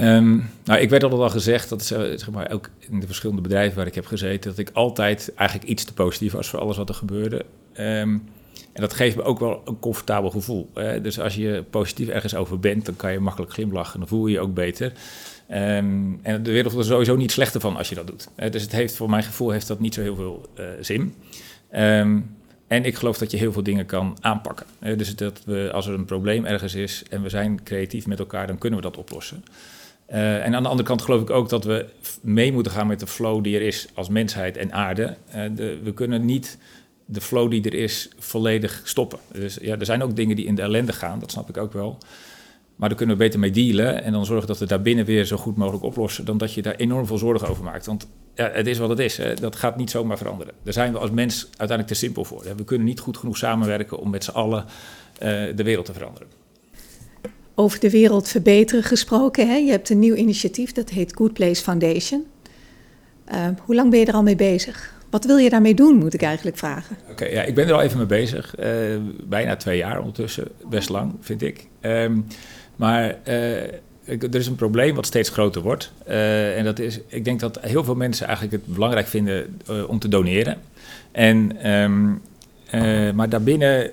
[0.00, 3.42] Um, nou, ik werd altijd al gezegd, dat is zeg maar ook in de verschillende
[3.42, 6.76] bedrijven waar ik heb gezeten, dat ik altijd eigenlijk iets te positief was voor alles
[6.76, 7.44] wat er gebeurde.
[7.78, 8.28] Um,
[8.72, 10.70] en dat geeft me ook wel een comfortabel gevoel.
[10.74, 11.00] Hè?
[11.00, 13.98] Dus als je positief ergens over bent, dan kan je makkelijk glimlachen.
[13.98, 14.92] Dan voel je je ook beter.
[15.50, 18.28] Um, en de wereld wordt er sowieso niet slechter van als je dat doet.
[18.50, 21.14] Dus het heeft, voor mijn gevoel heeft dat niet zo heel veel uh, zin.
[22.66, 24.66] En ik geloof dat je heel veel dingen kan aanpakken.
[24.96, 28.46] Dus dat we, als er een probleem ergens is en we zijn creatief met elkaar,
[28.46, 29.44] dan kunnen we dat oplossen.
[30.12, 31.86] Uh, en aan de andere kant geloof ik ook dat we
[32.22, 35.16] mee moeten gaan met de flow die er is als mensheid en aarde.
[35.54, 36.58] De, we kunnen niet
[37.04, 39.18] de flow die er is volledig stoppen.
[39.32, 41.72] Dus ja, er zijn ook dingen die in de ellende gaan, dat snap ik ook
[41.72, 41.98] wel.
[42.76, 45.24] Maar daar kunnen we beter mee dealen en dan zorgen dat we daar binnen weer
[45.24, 47.86] zo goed mogelijk oplossen, dan dat je daar enorm veel zorgen over maakt.
[47.86, 50.54] Want ja, het is wat het is, dat gaat niet zomaar veranderen.
[50.62, 52.44] Daar zijn we als mens uiteindelijk te simpel voor.
[52.56, 54.68] We kunnen niet goed genoeg samenwerken om met z'n allen uh,
[55.56, 56.39] de wereld te veranderen.
[57.60, 59.54] Over de wereld verbeteren gesproken, hè?
[59.54, 62.26] je hebt een nieuw initiatief, dat heet Good Place Foundation.
[63.32, 64.94] Uh, hoe lang ben je er al mee bezig?
[65.10, 66.96] Wat wil je daarmee doen, moet ik eigenlijk vragen.
[67.10, 68.54] Oké, ja, ik ben er al even mee bezig.
[68.58, 68.66] Uh,
[69.24, 70.48] bijna twee jaar ondertussen.
[70.70, 71.66] Best lang, vind ik.
[71.80, 72.26] Um,
[72.76, 73.62] maar uh,
[74.04, 75.92] er is een probleem wat steeds groter wordt.
[76.08, 79.98] Uh, en dat is, ik denk dat heel veel mensen eigenlijk het belangrijk vinden om
[79.98, 80.58] te doneren.
[81.12, 82.20] En, um,
[83.14, 83.90] maar daarbinnen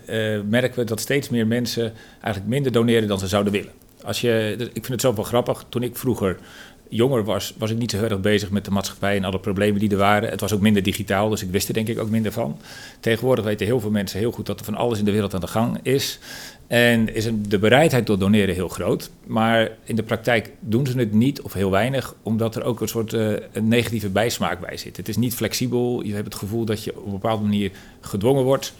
[0.49, 3.71] merken we dat steeds meer mensen eigenlijk minder doneren dan ze zouden willen.
[4.03, 5.65] Als je, ik vind het zo wel grappig.
[5.69, 6.37] Toen ik vroeger
[6.89, 9.79] jonger was, was ik niet zo heel erg bezig met de maatschappij en alle problemen
[9.79, 10.29] die er waren.
[10.29, 12.59] Het was ook minder digitaal, dus ik wist er denk ik ook minder van.
[12.99, 15.41] Tegenwoordig weten heel veel mensen heel goed dat er van alles in de wereld aan
[15.41, 16.19] de gang is.
[16.67, 19.09] En is de bereidheid tot doneren heel groot.
[19.25, 22.87] Maar in de praktijk doen ze het niet of heel weinig, omdat er ook een
[22.87, 24.97] soort uh, een negatieve bijsmaak bij zit.
[24.97, 26.03] Het is niet flexibel.
[26.03, 28.73] Je hebt het gevoel dat je op een bepaalde manier gedwongen wordt.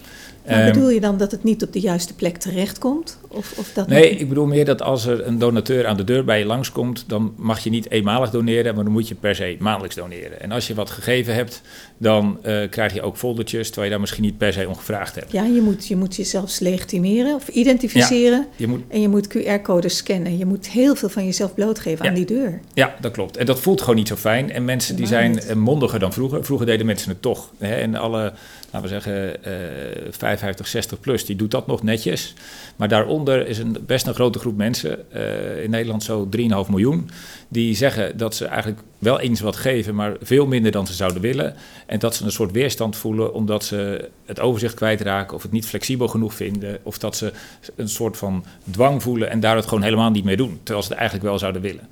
[0.47, 3.19] Maar ehm, bedoel je dan dat het niet op de juiste plek terechtkomt?
[3.27, 6.23] Of, of dat nee, ik bedoel meer dat als er een donateur aan de deur
[6.23, 9.55] bij je langskomt, dan mag je niet eenmalig doneren, maar dan moet je per se
[9.60, 10.41] maandelijks doneren.
[10.41, 11.62] En als je wat gegeven hebt,
[11.97, 15.15] dan uh, krijg je ook foldertjes, terwijl je daar misschien niet per se om gevraagd
[15.15, 15.31] hebt.
[15.31, 18.39] Ja, je moet, je moet jezelf legitimeren of identificeren.
[18.39, 20.38] Ja, je moet, en je moet QR-codes scannen.
[20.38, 22.60] Je moet heel veel van jezelf blootgeven ja, aan die deur.
[22.73, 23.38] Ja, dat klopt.
[23.38, 24.51] En dat voelt gewoon niet zo fijn.
[24.51, 26.45] En mensen die zijn eh, mondiger dan vroeger.
[26.45, 27.51] Vroeger deden mensen het toch.
[27.57, 27.75] Hè?
[27.75, 28.33] En alle
[28.71, 32.34] laten we zeggen, uh, 55, 60 plus, die doet dat nog netjes.
[32.75, 37.10] Maar daaronder is een, best een grote groep mensen, uh, in Nederland zo 3,5 miljoen,
[37.47, 41.21] die zeggen dat ze eigenlijk wel eens wat geven, maar veel minder dan ze zouden
[41.21, 41.56] willen.
[41.86, 45.65] En dat ze een soort weerstand voelen omdat ze het overzicht kwijtraken of het niet
[45.65, 46.80] flexibel genoeg vinden.
[46.84, 47.32] Of dat ze
[47.75, 50.89] een soort van dwang voelen en daar het gewoon helemaal niet mee doen, terwijl ze
[50.89, 51.88] het eigenlijk wel zouden willen.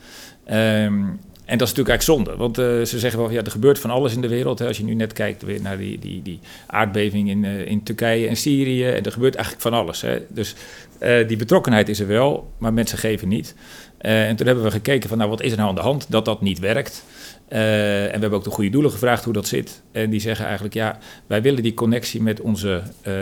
[0.86, 3.80] Um, en dat is natuurlijk eigenlijk zonde, want uh, ze zeggen wel, ja, er gebeurt
[3.80, 4.60] van alles in de wereld.
[4.60, 4.68] Hè.
[4.68, 8.28] Als je nu net kijkt weer naar die, die, die aardbeving in, uh, in Turkije
[8.28, 10.02] en Syrië, en er gebeurt eigenlijk van alles.
[10.02, 10.20] Hè.
[10.30, 10.56] Dus
[11.00, 13.56] uh, die betrokkenheid is er wel, maar mensen geven niet.
[13.98, 16.26] en toen hebben we gekeken van, nou, wat is er nou aan de hand dat
[16.26, 17.04] dat niet werkt?
[17.50, 19.82] Uh, en we hebben ook de goede doelen gevraagd hoe dat zit.
[19.92, 23.14] En die zeggen eigenlijk, ja, wij willen die connectie met onze uh,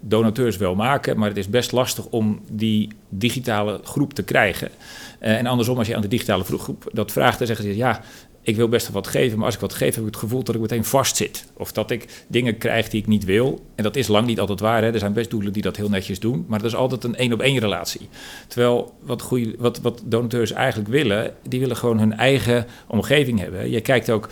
[0.00, 4.68] donateurs wel maken, maar het is best lastig om die digitale groep te krijgen.
[5.20, 8.00] Uh, en andersom, als je aan de digitale groep dat vraagt, dan zeggen ze, ja,
[8.48, 10.42] ik wil best wel wat geven, maar als ik wat geef, heb ik het gevoel
[10.42, 11.44] dat ik meteen vastzit.
[11.52, 13.64] Of dat ik dingen krijg die ik niet wil.
[13.74, 14.82] En dat is lang niet altijd waar.
[14.82, 14.92] Hè.
[14.92, 17.58] Er zijn best doelen die dat heel netjes doen, maar dat is altijd een één-op-één
[17.58, 18.08] relatie.
[18.46, 23.70] Terwijl wat, goeie, wat, wat donateurs eigenlijk willen, die willen gewoon hun eigen omgeving hebben.
[23.70, 24.28] Je kijkt ook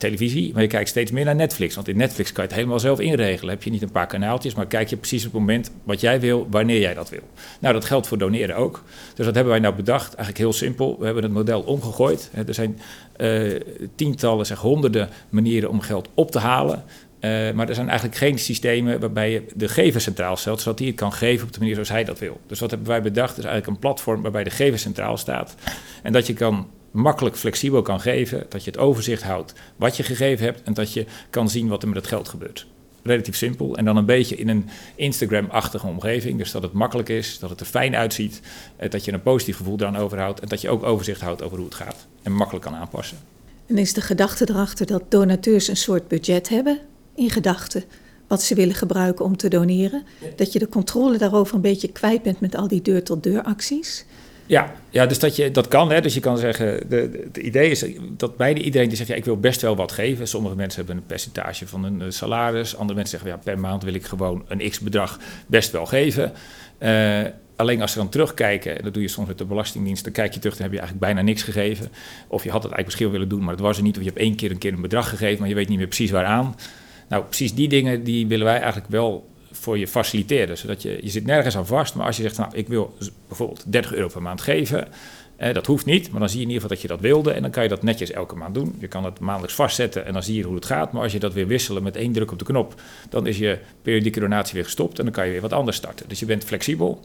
[0.00, 1.74] televisie, maar je kijkt steeds meer naar Netflix.
[1.74, 3.54] Want in Netflix kan je het helemaal zelf inregelen.
[3.54, 6.20] Heb je niet een paar kanaaltjes, maar kijk je precies op het moment wat jij
[6.20, 7.22] wil, wanneer jij dat wil.
[7.60, 8.82] Nou, dat geldt voor doneren ook.
[9.14, 10.14] Dus wat hebben wij nou bedacht?
[10.14, 10.96] Eigenlijk heel simpel.
[10.98, 12.30] We hebben het model omgegooid.
[12.46, 12.78] Er zijn
[13.20, 13.60] uh,
[13.94, 16.84] tientallen, zeg honderden manieren om geld op te halen.
[17.20, 20.88] Uh, maar er zijn eigenlijk geen systemen waarbij je de gever centraal stelt, zodat hij
[20.88, 22.40] het kan geven op de manier zoals hij dat wil.
[22.46, 23.38] Dus wat hebben wij bedacht?
[23.38, 25.54] is eigenlijk een platform waarbij de gever centraal staat.
[26.02, 30.02] En dat je kan makkelijk flexibel kan geven, dat je het overzicht houdt wat je
[30.02, 32.66] gegeven hebt en dat je kan zien wat er met het geld gebeurt.
[33.02, 37.38] Relatief simpel en dan een beetje in een Instagram-achtige omgeving, dus dat het makkelijk is,
[37.38, 38.40] dat het er fijn uitziet,
[38.76, 41.56] eh, dat je een positief gevoel eraan overhoudt en dat je ook overzicht houdt over
[41.56, 43.18] hoe het gaat en makkelijk kan aanpassen.
[43.66, 46.78] En is de gedachte erachter dat donateurs een soort budget hebben
[47.14, 47.84] in gedachten
[48.30, 50.04] wat ze willen gebruiken om te doneren?
[50.36, 54.04] Dat je de controle daarover een beetje kwijt bent met al die deur-tot-deur acties?
[54.50, 55.90] Ja, ja dus dat, je, dat kan.
[55.90, 56.00] Hè.
[56.00, 57.84] Dus je kan zeggen, de, de, idee is
[58.16, 60.28] dat bijna iedereen die zegt, ja, ik wil best wel wat geven.
[60.28, 62.76] Sommige mensen hebben een percentage van hun eh, salaris.
[62.76, 66.32] Andere mensen zeggen, ja, per maand wil ik gewoon een x-bedrag best wel geven.
[66.78, 67.20] Uh,
[67.56, 70.34] alleen als ze dan terugkijken, en dat doe je soms met de Belastingdienst, dan kijk
[70.34, 71.88] je terug, dan heb je eigenlijk bijna niks gegeven.
[72.28, 73.96] Of je had het eigenlijk misschien willen doen, maar het was er niet.
[73.96, 75.86] Of je hebt één keer een keer een bedrag gegeven, maar je weet niet meer
[75.86, 76.54] precies waaraan.
[77.08, 80.58] Nou, precies die dingen, die willen wij eigenlijk wel voor je faciliteren.
[80.58, 82.96] Zodat je, je zit nergens aan vast, maar als je zegt, nou, ik wil
[83.28, 84.88] bijvoorbeeld 30 euro per maand geven,
[85.52, 87.42] dat hoeft niet, maar dan zie je in ieder geval dat je dat wilde en
[87.42, 88.76] dan kan je dat netjes elke maand doen.
[88.78, 90.92] Je kan het maandelijks vastzetten en dan zie je hoe het gaat.
[90.92, 93.58] Maar als je dat weer wisselen met één druk op de knop, dan is je
[93.82, 96.08] periodieke donatie weer gestopt en dan kan je weer wat anders starten.
[96.08, 97.00] Dus je bent flexibel.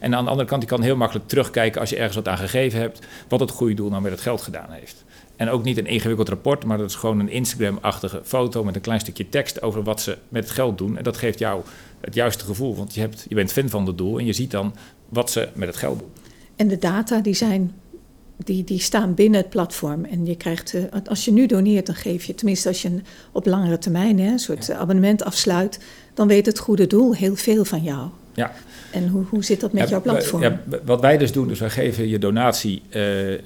[0.00, 2.38] En aan de andere kant, je kan heel makkelijk terugkijken als je ergens wat aan
[2.38, 5.03] gegeven hebt, wat het goede doel nou met het geld gedaan heeft.
[5.36, 8.80] En ook niet een ingewikkeld rapport, maar dat is gewoon een Instagram-achtige foto met een
[8.80, 10.96] klein stukje tekst over wat ze met het geld doen.
[10.96, 11.62] En dat geeft jou
[12.00, 14.50] het juiste gevoel, want je, hebt, je bent fan van het doel en je ziet
[14.50, 14.74] dan
[15.08, 16.08] wat ze met het geld doen.
[16.56, 17.72] En de data die zijn
[18.36, 20.04] die, die staan binnen het platform.
[20.04, 23.04] En je krijgt, uh, als je nu doneert, dan geef je, tenminste als je een,
[23.32, 25.78] op langere termijn hè, een soort abonnement afsluit,
[26.14, 28.08] dan weet het goede doel heel veel van jou.
[28.34, 28.52] Ja.
[28.90, 30.42] En hoe, hoe zit dat met jouw platform?
[30.42, 33.38] Ja, wat wij dus doen, dus wij geven je donatie uh, uh,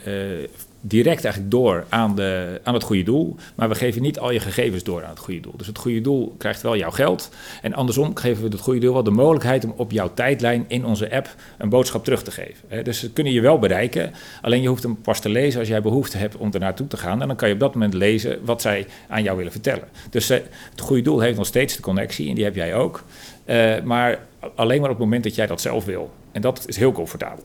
[0.80, 3.36] direct eigenlijk door aan, de, aan het goede doel.
[3.54, 5.56] Maar we geven niet al je gegevens door aan het goede doel.
[5.56, 7.30] Dus het goede doel krijgt wel jouw geld.
[7.62, 10.84] En andersom geven we het goede doel wel de mogelijkheid om op jouw tijdlijn in
[10.84, 12.84] onze app een boodschap terug te geven.
[12.84, 14.12] Dus ze kunnen je wel bereiken.
[14.42, 16.96] Alleen je hoeft hem pas te lezen als jij behoefte hebt om er naartoe te
[16.96, 17.22] gaan.
[17.22, 19.88] En dan kan je op dat moment lezen wat zij aan jou willen vertellen.
[20.10, 23.04] Dus het goede doel heeft nog steeds de connectie en die heb jij ook.
[23.46, 24.18] Uh, maar
[24.54, 26.10] alleen maar op het moment dat jij dat zelf wil.
[26.32, 27.44] En dat is heel comfortabel.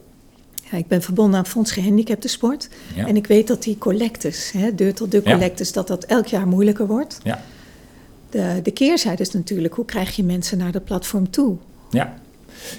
[0.78, 2.70] Ik ben verbonden aan Fonds Gehandicapten Sport.
[2.96, 3.08] Ja.
[3.08, 5.74] En ik weet dat die collectes, hè, deur tot deur collectes, ja.
[5.74, 7.20] dat dat elk jaar moeilijker wordt.
[7.24, 7.44] Ja.
[8.30, 11.56] De, de keerzijde is natuurlijk, hoe krijg je mensen naar dat platform toe?
[11.90, 12.14] Ja,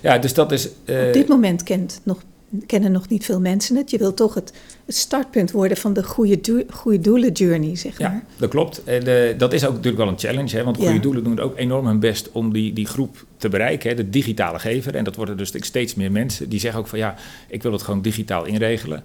[0.03, 0.69] ja dus dat is...
[0.85, 1.07] Uh...
[1.07, 2.23] Op dit moment kent nog
[2.67, 3.90] kennen nog niet veel mensen het.
[3.90, 4.53] Je wil toch het,
[4.85, 8.12] het startpunt worden van de goede, do goede doelen journey, zeg maar.
[8.12, 8.85] Ja, dat klopt.
[8.85, 11.01] En uh, dat is ook natuurlijk wel een challenge, hè, want goede ja.
[11.01, 14.59] doelen doen ook enorm hun best om die, die groep te bereiken, hè, de digitale
[14.59, 14.95] gever.
[14.95, 17.14] En dat worden dus steeds meer mensen die zeggen ook van ja,
[17.49, 19.05] ik wil het gewoon digitaal inregelen.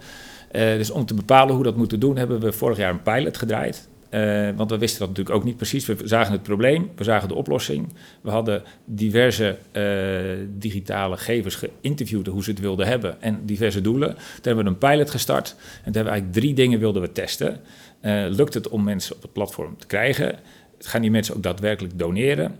[0.52, 3.38] Uh, dus om te bepalen hoe dat moeten doen, hebben we vorig jaar een pilot
[3.38, 3.88] gedraaid.
[4.12, 5.86] Uh, want we wisten dat natuurlijk ook niet precies.
[5.86, 7.94] We zagen het probleem, we zagen de oplossing.
[8.22, 14.10] We hadden diverse uh, digitale gevers geïnterviewd hoe ze het wilden hebben en diverse doelen.
[14.10, 17.12] Toen hebben we een pilot gestart en toen hebben we eigenlijk drie dingen wilden we
[17.12, 17.60] testen.
[18.02, 20.40] Uh, lukt het om mensen op het platform te krijgen?
[20.80, 22.56] Gaan die mensen ook daadwerkelijk doneren?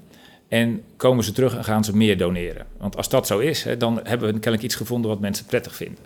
[0.48, 2.66] En komen ze terug en gaan ze meer doneren?
[2.78, 5.76] Want als dat zo is, hè, dan hebben we kennelijk iets gevonden wat mensen prettig
[5.76, 6.04] vinden.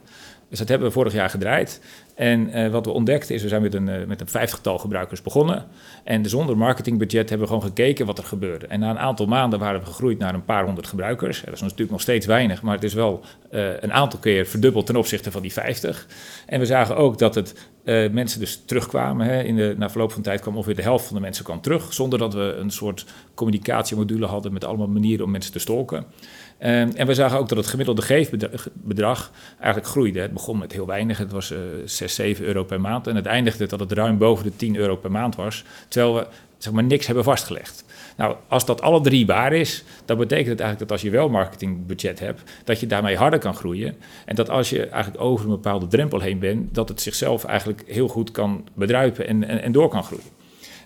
[0.49, 1.81] Dus dat hebben we vorig jaar gedraaid.
[2.15, 5.21] En uh, wat we ontdekten is, we zijn met een, uh, met een vijftigtal gebruikers
[5.21, 5.65] begonnen.
[6.03, 8.67] En zonder marketingbudget hebben we gewoon gekeken wat er gebeurde.
[8.67, 11.41] En na een aantal maanden waren we gegroeid naar een paar honderd gebruikers.
[11.41, 13.21] Dat is natuurlijk nog steeds weinig, maar het is wel
[13.51, 16.07] uh, een aantal keer verdubbeld ten opzichte van die 50.
[16.45, 17.69] En we zagen ook dat het
[18.11, 19.27] mensen dus terugkwamen.
[19.27, 19.43] Hè.
[19.43, 21.93] In de, na verloop van tijd kwam ongeveer de helft van de mensen kwam terug.
[21.93, 25.97] Zonder dat we een soort communicatiemodule hadden met allemaal manieren om mensen te stalken.
[25.97, 30.19] Um, en we zagen ook dat het gemiddelde geefbedrag eigenlijk groeide.
[30.19, 33.07] Het begon met heel weinig, het was uh, 6, 7 euro per maand.
[33.07, 35.63] En het eindigde dat het ruim boven de 10 euro per maand was.
[35.87, 37.85] Terwijl we zeg maar, niks hebben vastgelegd.
[38.17, 41.29] Nou, als dat alle drie waar is, dan betekent het eigenlijk dat als je wel
[41.29, 43.95] marketingbudget hebt, dat je daarmee harder kan groeien.
[44.25, 47.83] En dat als je eigenlijk over een bepaalde drempel heen bent, dat het zichzelf eigenlijk
[47.87, 50.25] heel goed kan bedruipen en, en, door kan groeien.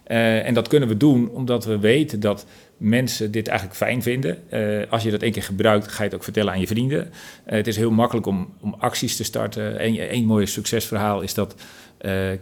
[0.07, 2.45] Uh, en dat kunnen we doen omdat we weten dat
[2.77, 4.37] mensen dit eigenlijk fijn vinden.
[4.53, 6.99] Uh, als je dat één keer gebruikt, ga je het ook vertellen aan je vrienden.
[6.99, 7.11] Uh,
[7.45, 9.85] het is heel makkelijk om, om acties te starten.
[10.13, 11.55] Eén mooi succesverhaal is dat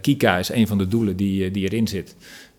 [0.00, 2.16] Kika is een van de doelen die, die erin zit.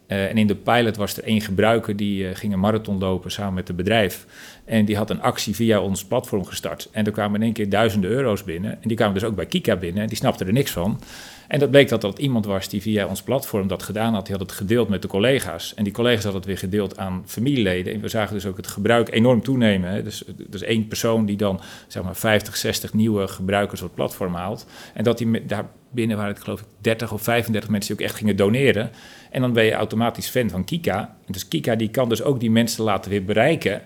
[0.07, 3.67] En in de pilot was er één gebruiker die ging een marathon lopen samen met
[3.67, 4.25] het bedrijf.
[4.65, 6.89] En die had een actie via ons platform gestart.
[6.91, 8.71] En er kwamen in één keer duizenden euro's binnen.
[8.71, 10.01] En die kwamen dus ook bij Kika binnen.
[10.01, 10.99] En die snapte er niks van.
[11.47, 14.25] En dat bleek dat dat iemand was die via ons platform dat gedaan had.
[14.25, 15.73] Die had het gedeeld met de collega's.
[15.73, 17.93] En die collega's hadden het weer gedeeld aan familieleden.
[17.93, 20.03] En we zagen dus ook het gebruik enorm toenemen.
[20.03, 24.33] Dus, dus één persoon die dan zeg maar 50, 60 nieuwe gebruikers op het platform
[24.33, 24.65] haalt.
[24.93, 28.12] En dat die daar binnen waren het geloof ik 30 of 35 mensen die ook
[28.12, 28.91] echt gingen doneren.
[29.32, 31.00] En dan ben je automatisch fan van Kika.
[31.00, 33.82] En dus Kika die kan dus ook die mensen laten weer bereiken.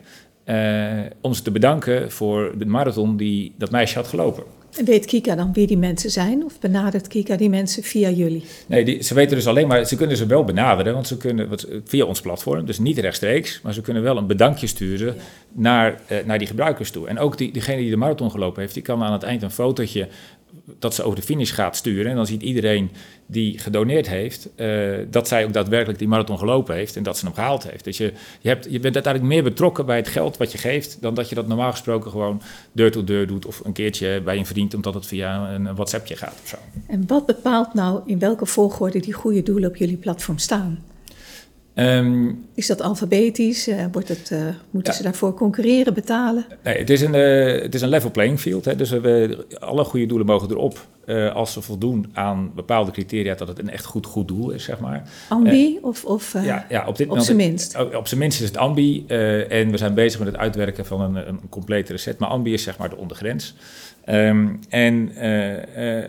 [0.46, 4.44] Uh, om ze te bedanken voor de marathon die dat meisje had gelopen.
[4.78, 6.44] En weet Kika dan wie die mensen zijn?
[6.44, 8.44] Of benadert Kika die mensen via jullie?
[8.68, 11.50] Nee, die, ze weten dus alleen maar, ze kunnen ze wel benaderen, want ze kunnen
[11.50, 15.22] wat, via ons platform, dus niet rechtstreeks, maar ze kunnen wel een bedankje sturen ja.
[15.52, 17.08] naar, uh, naar die gebruikers toe.
[17.08, 19.52] En ook die, diegene die de marathon gelopen heeft, die kan aan het eind een
[19.52, 20.08] fotootje
[20.79, 22.12] dat ze over de finish gaat sturen.
[22.12, 22.91] En dan ziet iedereen
[23.25, 27.25] die gedoneerd heeft, uh, dat zij ook daadwerkelijk die marathon gelopen heeft en dat ze
[27.25, 27.84] hem gehaald heeft.
[27.84, 30.97] Dus je, je, hebt, je bent uiteindelijk meer betrokken bij het geld wat je geeft,
[31.01, 34.38] dan dat je dat normaal gesproken gewoon deur tot deur doet of een keertje bij
[34.38, 36.57] een vriend, omdat het via een WhatsAppje gaat of zo.
[36.88, 40.84] En wat bepaalt nou in welke volgorde die goede doelen op jullie platform staan?
[41.75, 43.67] Um, is dat alfabetisch?
[43.67, 44.97] Uh, wordt het, uh, moeten ja.
[44.97, 46.45] ze daarvoor concurreren, betalen?
[46.63, 48.65] Nee, het is een, uh, het is een level playing field.
[48.65, 48.75] Hè.
[48.75, 50.88] Dus we, alle goede doelen mogen erop
[51.34, 54.79] als ze voldoen aan bepaalde criteria dat het een echt goed, goed doel is, zeg
[54.79, 55.10] maar.
[55.29, 57.77] Ambi of, of ja, ja, op, dit op zijn minst?
[57.95, 59.05] Op zijn minst is het ambi
[59.49, 62.19] en we zijn bezig met het uitwerken van een, een complete reset.
[62.19, 63.55] Maar ambi is zeg maar de ondergrens.
[64.10, 65.12] Um, en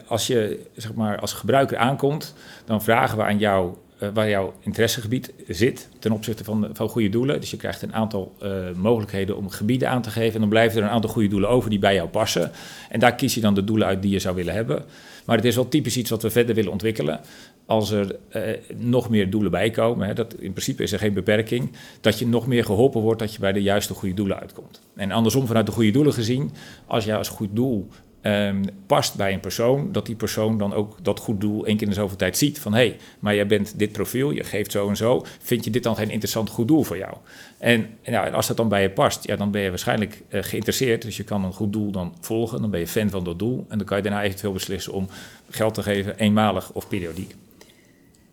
[0.07, 3.75] als je zeg maar, als gebruiker aankomt, dan vragen we aan jou
[4.15, 7.41] waar jouw interessegebied zit ten opzichte van, van goede doelen.
[7.41, 10.35] Dus je krijgt een aantal uh, mogelijkheden om gebieden aan te geven.
[10.35, 12.51] En dan blijven er een aantal goede doelen over die bij jou passen.
[12.89, 14.85] En daar kies je dan de doelen uit die je zou willen hebben.
[15.25, 17.21] Maar het is wel typisch iets wat we verder willen ontwikkelen.
[17.67, 18.43] Als er uh,
[18.77, 22.27] nog meer doelen bij komen, hè, dat, in principe is er geen beperking, dat je
[22.27, 24.81] nog meer geholpen wordt dat je bij de juiste goede doelen uitkomt.
[24.97, 26.51] En andersom vanuit de goede doelen gezien,
[26.87, 27.89] als je als goed doel
[28.23, 31.87] um, past bij een persoon, dat die persoon dan ook dat goed doel één keer
[31.87, 32.59] in de zoveel tijd ziet.
[32.59, 35.25] Van hé, hey, maar jij bent dit profiel, je geeft zo en zo.
[35.39, 37.15] Vind je dit dan geen interessant goed doel voor jou?
[37.59, 41.03] En, nou, als dat dan bij je past, ja, dan ben je waarschijnlijk uh, geïnteresseerd.
[41.03, 43.65] Dus je kan een goed doel dan volgen, dan ben je fan van dat doel.
[43.69, 45.09] En dan kan je daarna eventueel beslissen om
[45.51, 47.35] geld te geven, eenmalig of periodiek.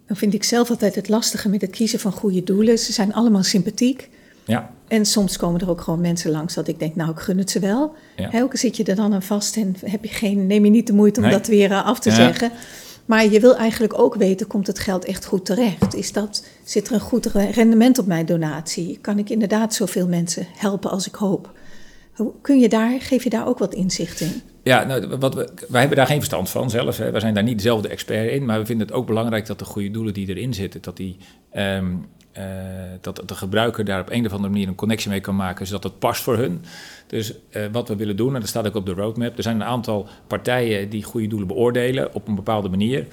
[0.07, 2.79] Dan vind ik zelf altijd het lastige met het kiezen van goede doelen.
[2.79, 4.09] Ze zijn allemaal sympathiek.
[4.49, 4.69] Ja.
[4.87, 7.51] En soms komen er ook gewoon mensen langs dat ik denk, nou, ik gun het
[7.51, 7.95] ze wel.
[8.15, 8.31] Ja.
[8.31, 10.93] Elke zit je er dan aan vast en heb je geen, neem je niet de
[10.93, 12.51] moeite om dat weer eh, af te zeggen.
[13.05, 15.95] Maar je wil eigenlijk ook weten, komt het geld echt goed terecht?
[15.95, 18.97] Is dat, zit er een goed rendement op mijn donatie?
[19.01, 21.51] Kan ik inderdaad zoveel mensen helpen als ik hoop?
[22.41, 24.41] Kun je daar, geef je daar ook wat inzicht in?
[24.63, 26.97] Ja, nou, wat we, wij hebben daar geen verstand van zelf.
[26.97, 27.11] Hè.
[27.11, 28.45] Wij zijn daar niet dezelfde expert in.
[28.45, 31.17] Maar we vinden het ook belangrijk dat de goede doelen die erin zitten, dat die
[31.53, 32.05] um,
[32.39, 32.45] uh,
[33.01, 35.83] dat de gebruiker daar op een of andere manier een connectie mee kan maken, zodat
[35.83, 36.63] het past voor hun.
[37.07, 39.55] Dus uh, wat we willen doen, en dat staat ook op de roadmap, er zijn
[39.55, 43.07] een aantal partijen die goede doelen beoordelen op een bepaalde manier.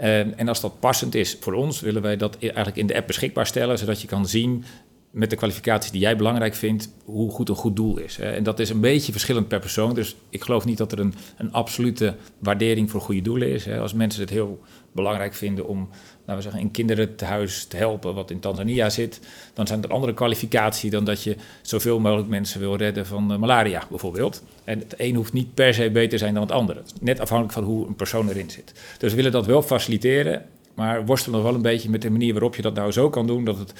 [0.00, 3.06] Uh, en als dat passend is voor ons, willen wij dat eigenlijk in de app
[3.06, 4.64] beschikbaar stellen, zodat je kan zien
[5.10, 8.18] met de kwalificaties die jij belangrijk vindt, hoe goed een goed doel is.
[8.18, 9.94] En dat is een beetje verschillend per persoon.
[9.94, 13.68] Dus ik geloof niet dat er een, een absolute waardering voor goede doelen is.
[13.68, 14.60] Als mensen het heel
[14.92, 15.88] belangrijk vinden om
[16.34, 19.20] laten we zeggen, een kinderenhuis te helpen, wat in Tanzania zit,
[19.54, 23.86] dan zijn er andere kwalificaties dan dat je zoveel mogelijk mensen wil redden van malaria
[23.90, 24.42] bijvoorbeeld.
[24.64, 26.82] En het een hoeft niet per se beter te zijn dan het andere.
[27.00, 28.72] Net afhankelijk van hoe een persoon erin zit.
[28.98, 32.32] Dus we willen dat wel faciliteren, maar worstelen nog wel een beetje met de manier
[32.32, 33.72] waarop je dat nou zo kan doen dat het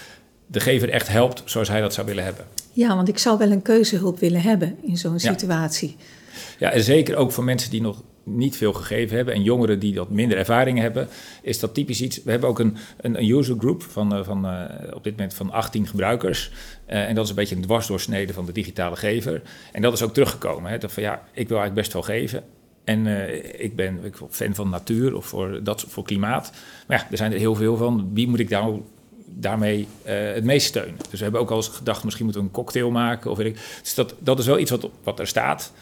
[0.47, 2.45] de gever echt helpt zoals hij dat zou willen hebben.
[2.73, 5.97] Ja, want ik zou wel een keuzehulp willen hebben in zo'n situatie.
[6.59, 9.95] Ja, en zeker ook voor mensen die nog niet veel gegeven hebben en jongeren die
[9.95, 11.09] wat minder ervaring hebben,
[11.43, 12.23] is dat typisch iets.
[12.23, 15.35] We hebben ook een, een, een user group van, uh, van uh, op dit moment
[15.35, 16.51] van 18 gebruikers.
[16.89, 19.43] Uh, en dat is een beetje een dwarsdoorsnede van de digitale gever.
[19.73, 20.71] En dat is ook teruggekomen.
[20.71, 22.45] Hè, dat van ja, ik wil eigenlijk best wel geven.
[22.85, 23.07] En
[23.61, 26.53] ik ben ik fan van natuur of voor, dat, voor klimaat.
[26.87, 28.11] Maar ja, er zijn er heel veel van.
[28.13, 28.81] Wie moet ik nou
[29.27, 30.97] daarmee het meest steunen?
[31.11, 33.31] Dus we hebben ook al eens gedacht, misschien moeten we een cocktail maken.
[33.31, 33.59] Of weet ik.
[33.83, 35.73] Dus dat, dat is wel iets wat, wat er staat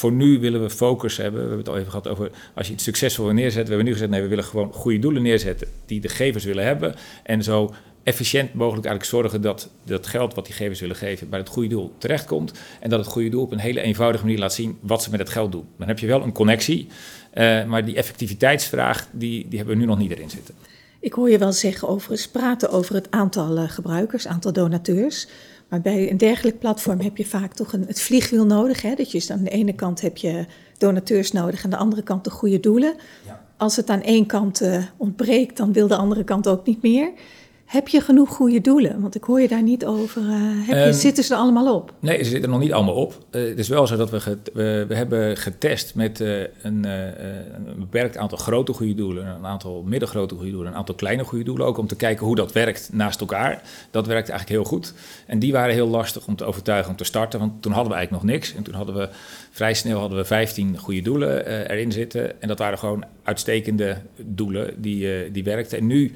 [0.00, 1.40] voor nu willen we focus hebben.
[1.40, 3.64] We hebben het al even gehad over als je iets succesvol wil neerzetten.
[3.64, 6.64] We hebben nu gezegd, nee, we willen gewoon goede doelen neerzetten die de gevers willen
[6.64, 6.94] hebben.
[7.22, 11.38] En zo efficiënt mogelijk eigenlijk zorgen dat dat geld wat die gevers willen geven bij
[11.38, 12.52] het goede doel terechtkomt.
[12.80, 15.20] En dat het goede doel op een hele eenvoudige manier laat zien wat ze met
[15.20, 15.66] het geld doen.
[15.78, 16.86] Dan heb je wel een connectie,
[17.34, 20.54] uh, maar die effectiviteitsvraag, die, die hebben we nu nog niet erin zitten.
[21.00, 25.28] Ik hoor je wel zeggen overigens praten over het aantal uh, gebruikers, aantal donateurs.
[25.70, 28.82] Maar bij een dergelijk platform heb je vaak toch een, het vliegwiel nodig.
[28.82, 28.94] Hè?
[28.94, 30.46] Dat je aan de ene kant heb je
[30.78, 32.94] donateurs nodig en aan de andere kant de goede doelen.
[33.26, 33.44] Ja.
[33.56, 37.12] Als het aan één kant uh, ontbreekt, dan wil de andere kant ook niet meer.
[37.70, 39.00] Heb je genoeg goede doelen?
[39.00, 40.22] Want ik hoor je daar niet over.
[40.22, 40.30] Uh,
[40.66, 41.92] heb je, um, zitten ze er allemaal op?
[42.00, 43.18] Nee, ze zitten er nog niet allemaal op.
[43.30, 46.84] Uh, het is wel zo dat we, get, we, we, hebben getest met uh, een,
[46.84, 51.44] een, beperkt aantal grote goede doelen, een aantal middengrote goede doelen, een aantal kleine goede
[51.44, 51.66] doelen.
[51.66, 53.62] Ook om te kijken hoe dat werkt naast elkaar.
[53.90, 54.94] Dat werkt eigenlijk heel goed.
[55.26, 57.98] En die waren heel lastig om te overtuigen om te starten, want toen hadden we
[57.98, 58.54] eigenlijk nog niks.
[58.54, 59.08] En toen hadden we
[59.50, 62.40] vrij snel hadden we 15 goede doelen erin zitten.
[62.42, 65.78] En dat waren gewoon uitstekende doelen die, die werkten.
[65.78, 66.14] En nu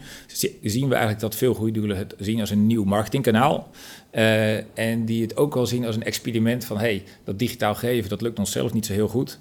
[0.63, 3.71] zien we eigenlijk dat veel goede doelen het zien als een nieuw marketingkanaal.
[4.13, 6.79] Uh, en die het ook wel zien als een experiment van...
[6.79, 9.39] hey, dat digitaal geven, dat lukt ons zelf niet zo heel goed.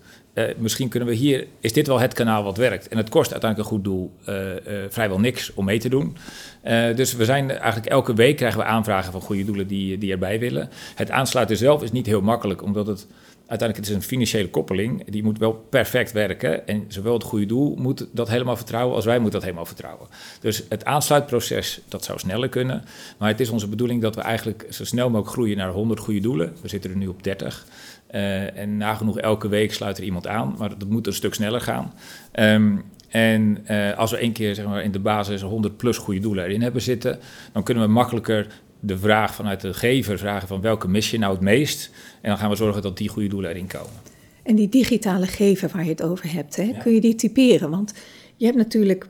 [0.57, 1.47] Misschien kunnen we hier...
[1.59, 2.87] is dit wel het kanaal wat werkt?
[2.87, 4.11] En het kost uiteindelijk een goed doel
[4.89, 6.17] vrijwel niks om mee te doen.
[6.95, 10.39] dus we zijn eigenlijk elke week krijgen we aanvragen van goede doelen die, die erbij
[10.39, 10.69] willen.
[10.95, 13.07] Het aansluiten zelf is niet heel makkelijk, omdat het
[13.47, 15.11] uiteindelijk het een financiële koppeling.
[15.11, 16.67] Die moet wel perfect werken.
[16.67, 20.07] En zowel het goede doel moet dat helemaal vertrouwen als wij moeten dat helemaal vertrouwen.
[20.39, 22.83] Dus het aansluitproces, dat zou sneller kunnen.
[23.17, 26.19] Maar het is onze bedoeling dat we eigenlijk zo snel mogelijk groeien naar 100 goede
[26.19, 26.53] doelen.
[26.61, 27.65] We zitten er nu op 30.
[28.11, 30.55] Uh, en nagenoeg elke week sluit er iemand aan.
[30.57, 31.93] Maar dat moet een stuk sneller gaan.
[32.33, 36.19] Um, en uh, als we één keer zeg maar, in de basis 100 plus goede
[36.19, 37.19] doelen erin hebben zitten,
[37.51, 38.47] dan kunnen we makkelijker
[38.85, 41.91] de vraag vanuit de gever vragen van welke mis je nou het meest.
[42.21, 44.01] En dan gaan we zorgen dat die goede doelen erin komen.
[44.43, 47.69] En die digitale gever waar je het over hebt, hè, kun je die typeren?
[47.69, 47.93] Want
[48.35, 49.07] je hebt natuurlijk,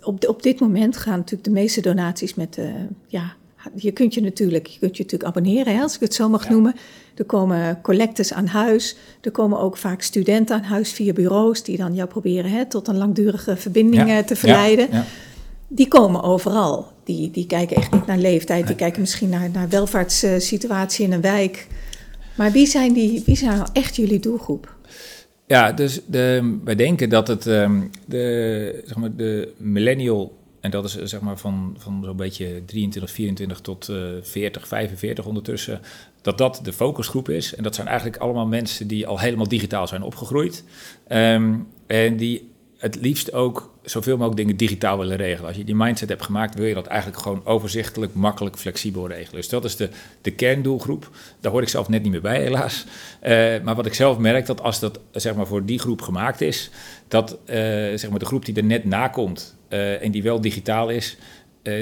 [0.00, 2.74] op, op dit moment gaan natuurlijk de meeste donaties met, uh,
[3.06, 3.34] ja,
[3.74, 6.48] je kunt je natuurlijk, je kunt je natuurlijk abonneren, hè, als ik het zo mag
[6.48, 6.74] noemen.
[7.14, 8.96] Er komen collectes aan huis.
[9.20, 12.88] Er komen ook vaak studenten aan huis via bureaus die dan jou proberen hè, tot
[12.88, 14.22] een langdurige verbinding ja.
[14.22, 14.88] te verleiden.
[15.68, 16.93] Die komen overal.
[17.04, 18.66] Die, die kijken echt niet naar leeftijd.
[18.66, 21.66] Die kijken misschien naar, naar welvaartssituatie in een wijk.
[22.36, 24.74] Maar wie zijn, die, wie zijn nou echt jullie doelgroep?
[25.46, 30.32] Ja, dus de, wij denken dat het um, de, zeg maar, de millennial
[30.64, 35.26] en dat is zeg maar van, van zo'n beetje 23, 24 tot uh, 40, 45
[35.26, 35.80] ondertussen.
[36.22, 37.54] Dat dat de focusgroep is.
[37.54, 40.64] En dat zijn eigenlijk allemaal mensen die al helemaal digitaal zijn opgegroeid.
[41.08, 45.48] Um, en die het liefst ook zoveel mogelijk dingen digitaal willen regelen.
[45.48, 49.40] Als je die mindset hebt gemaakt, wil je dat eigenlijk gewoon overzichtelijk, makkelijk, flexibel regelen.
[49.40, 49.88] Dus dat is de,
[50.20, 51.10] de kerndoelgroep.
[51.40, 52.84] Daar hoor ik zelf net niet meer bij, helaas.
[53.22, 53.30] Uh,
[53.62, 56.70] maar wat ik zelf merk, dat als dat zeg maar, voor die groep gemaakt is,
[57.08, 57.56] dat uh,
[57.94, 61.16] zeg maar, de groep die er net na komt uh, en die wel digitaal is,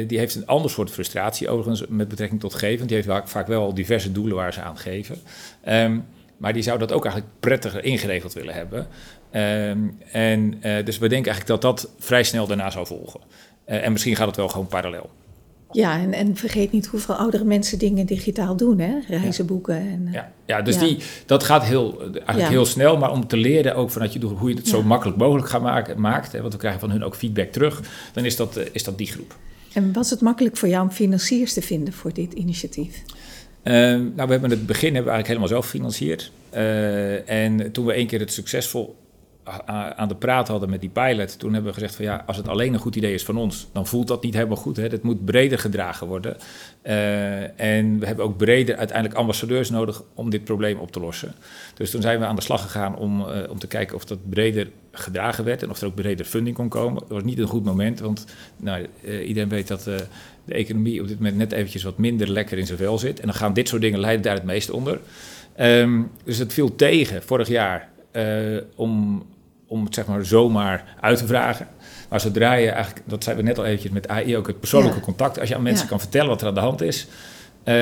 [0.07, 2.87] die heeft een ander soort frustratie overigens met betrekking tot geven.
[2.87, 5.19] Die heeft vaak wel al diverse doelen waar ze aan geven.
[5.69, 6.05] Um,
[6.43, 8.87] maar die zou dat ook eigenlijk prettiger ingeregeld willen hebben.
[9.35, 13.21] Um, en uh, dus we denken eigenlijk dat dat vrij snel daarna zou volgen.
[13.69, 15.11] Uh, en misschien gaat het wel gewoon parallel.
[15.71, 18.99] Ja, en, en vergeet niet hoeveel oudere mensen dingen digitaal doen, hè?
[19.09, 19.77] Reizen boeken.
[19.77, 20.33] En, ja.
[20.47, 20.81] ja, dus ja.
[20.81, 22.49] Die, dat gaat heel, eigenlijk ja.
[22.49, 22.97] heel snel.
[22.97, 25.63] Maar om te leren ook vanuit je doel hoe je het zo makkelijk mogelijk gaat
[25.63, 28.85] maken, maakt, hè, want we krijgen van hun ook feedback terug, dan is dat, is
[28.85, 29.37] dat die groep.
[29.73, 33.03] En was het makkelijk voor jou om financiers te vinden voor dit initiatief?
[33.63, 36.33] nou, we hebben het begin hebben we eigenlijk helemaal zelf gefinancierd.
[37.27, 38.97] en toen we één keer het succesvol
[39.97, 42.49] aan de praat hadden met die pilot, toen hebben we gezegd van ja, als het
[42.49, 44.77] alleen een goed idee is van ons, dan voelt dat niet helemaal goed.
[44.77, 46.37] Het moet breder gedragen worden.
[46.83, 51.35] Uh, en we hebben ook breder uiteindelijk ambassadeurs nodig om dit probleem op te lossen.
[51.75, 54.31] Dus toen zijn we aan de slag gegaan om, uh, om te kijken of dat
[54.31, 57.01] breder gedragen werd en of er ook breder funding kon komen.
[57.01, 58.27] Dat was niet een goed moment, want
[58.57, 62.59] nou, uh, iedereen weet dat de economie op dit moment net eventjes wat minder lekker
[62.59, 63.21] in zijn vel zit.
[63.21, 65.01] En dan gaan dit soort dingen leiden daar het meest onder.
[65.61, 67.92] Um, dus het viel tegen vorig jaar
[68.75, 69.23] om
[69.73, 71.69] om het zeg maar zomaar uit te vragen.
[72.09, 74.99] Maar zodra je eigenlijk, dat zijn we net al eventjes met AI, ook het persoonlijke
[74.99, 75.05] ja.
[75.05, 75.91] contact, als je aan mensen ja.
[75.91, 77.07] kan vertellen wat er aan de hand is,
[77.65, 77.75] uh,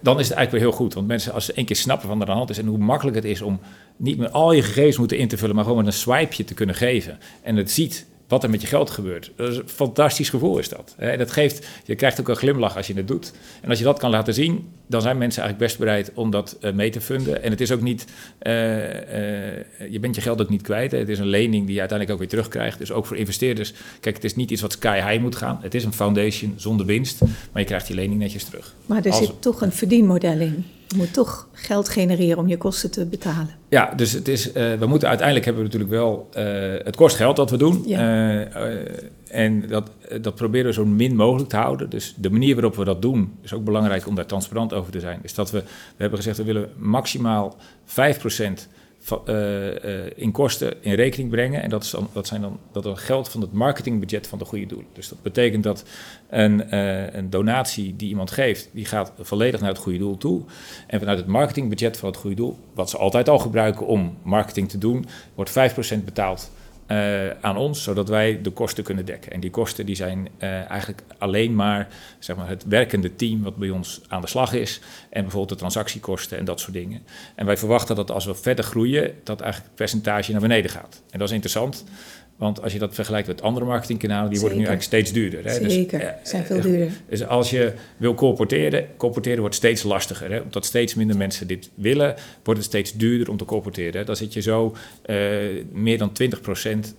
[0.00, 0.94] dan is het eigenlijk weer heel goed.
[0.94, 2.78] Want mensen, als ze één keer snappen wat er aan de hand is en hoe
[2.78, 3.60] makkelijk het is om
[3.96, 6.54] niet meer al je gegevens moeten in te vullen, maar gewoon met een swipeje te
[6.54, 9.30] kunnen geven en het ziet wat er met je geld gebeurt.
[9.36, 10.94] Dat is een fantastisch gevoel is dat.
[11.18, 13.32] Dat geeft, je krijgt ook een glimlach als je het doet.
[13.62, 16.56] En als je dat kan laten zien, dan zijn mensen eigenlijk best bereid om dat
[16.60, 17.42] uh, mee te funden.
[17.42, 18.06] En het is ook niet,
[18.42, 20.92] uh, uh, je bent je geld ook niet kwijt.
[20.92, 20.98] Hè.
[20.98, 22.78] Het is een lening die je uiteindelijk ook weer terugkrijgt.
[22.78, 25.58] Dus ook voor investeerders, kijk, het is niet iets wat sky high moet gaan.
[25.62, 28.74] Het is een foundation zonder winst, maar je krijgt die lening netjes terug.
[28.86, 29.26] Maar er als...
[29.26, 30.64] zit toch een verdienmodel in.
[30.88, 33.54] Je moet toch geld genereren om je kosten te betalen.
[33.68, 37.16] Ja, dus het is, uh, we moeten uiteindelijk hebben we natuurlijk wel, uh, het kost
[37.16, 37.82] geld wat we doen.
[37.86, 38.00] Ja.
[38.00, 38.80] Uh,
[39.30, 41.90] en dat, dat proberen we zo min mogelijk te houden.
[41.90, 45.00] Dus de manier waarop we dat doen, is ook belangrijk om daar transparant over te
[45.00, 45.18] zijn.
[45.22, 45.66] Is dat we, we
[45.96, 47.56] hebben gezegd, we willen maximaal
[47.86, 48.56] 5% uh, uh,
[50.14, 51.62] in kosten in rekening brengen.
[51.62, 54.44] En dat, is dan, dat zijn dan dat dan geld van het marketingbudget van de
[54.44, 54.86] goede doelen.
[54.92, 55.84] Dus dat betekent dat
[56.30, 60.42] een, uh, een donatie die iemand geeft, die gaat volledig naar het goede doel toe.
[60.86, 64.68] En vanuit het marketingbudget van het goede doel, wat ze altijd al gebruiken om marketing
[64.68, 66.50] te doen, wordt 5% betaald
[66.88, 69.32] uh, aan ons, zodat wij de kosten kunnen dekken.
[69.32, 73.56] En die kosten die zijn uh, eigenlijk alleen maar, zeg maar het werkende team wat
[73.56, 74.80] bij ons aan de slag is.
[75.10, 77.02] En bijvoorbeeld de transactiekosten en dat soort dingen.
[77.34, 81.02] En wij verwachten dat als we verder groeien, dat eigenlijk het percentage naar beneden gaat.
[81.10, 81.84] En dat is interessant.
[82.36, 85.44] Want als je dat vergelijkt met andere marketingkanalen, die worden nu eigenlijk steeds duurder.
[85.44, 85.70] Hè?
[85.70, 86.88] Zeker, dus, uh, zijn veel duurder.
[87.08, 90.30] Dus als je wil colporteren, colporteren wordt steeds lastiger.
[90.30, 90.40] Hè?
[90.40, 93.96] Omdat steeds minder mensen dit willen, wordt het steeds duurder om te colporteren.
[93.96, 94.04] Hè?
[94.04, 94.76] Dan zit je zo
[95.06, 95.16] uh,
[95.72, 96.94] meer dan 20 procent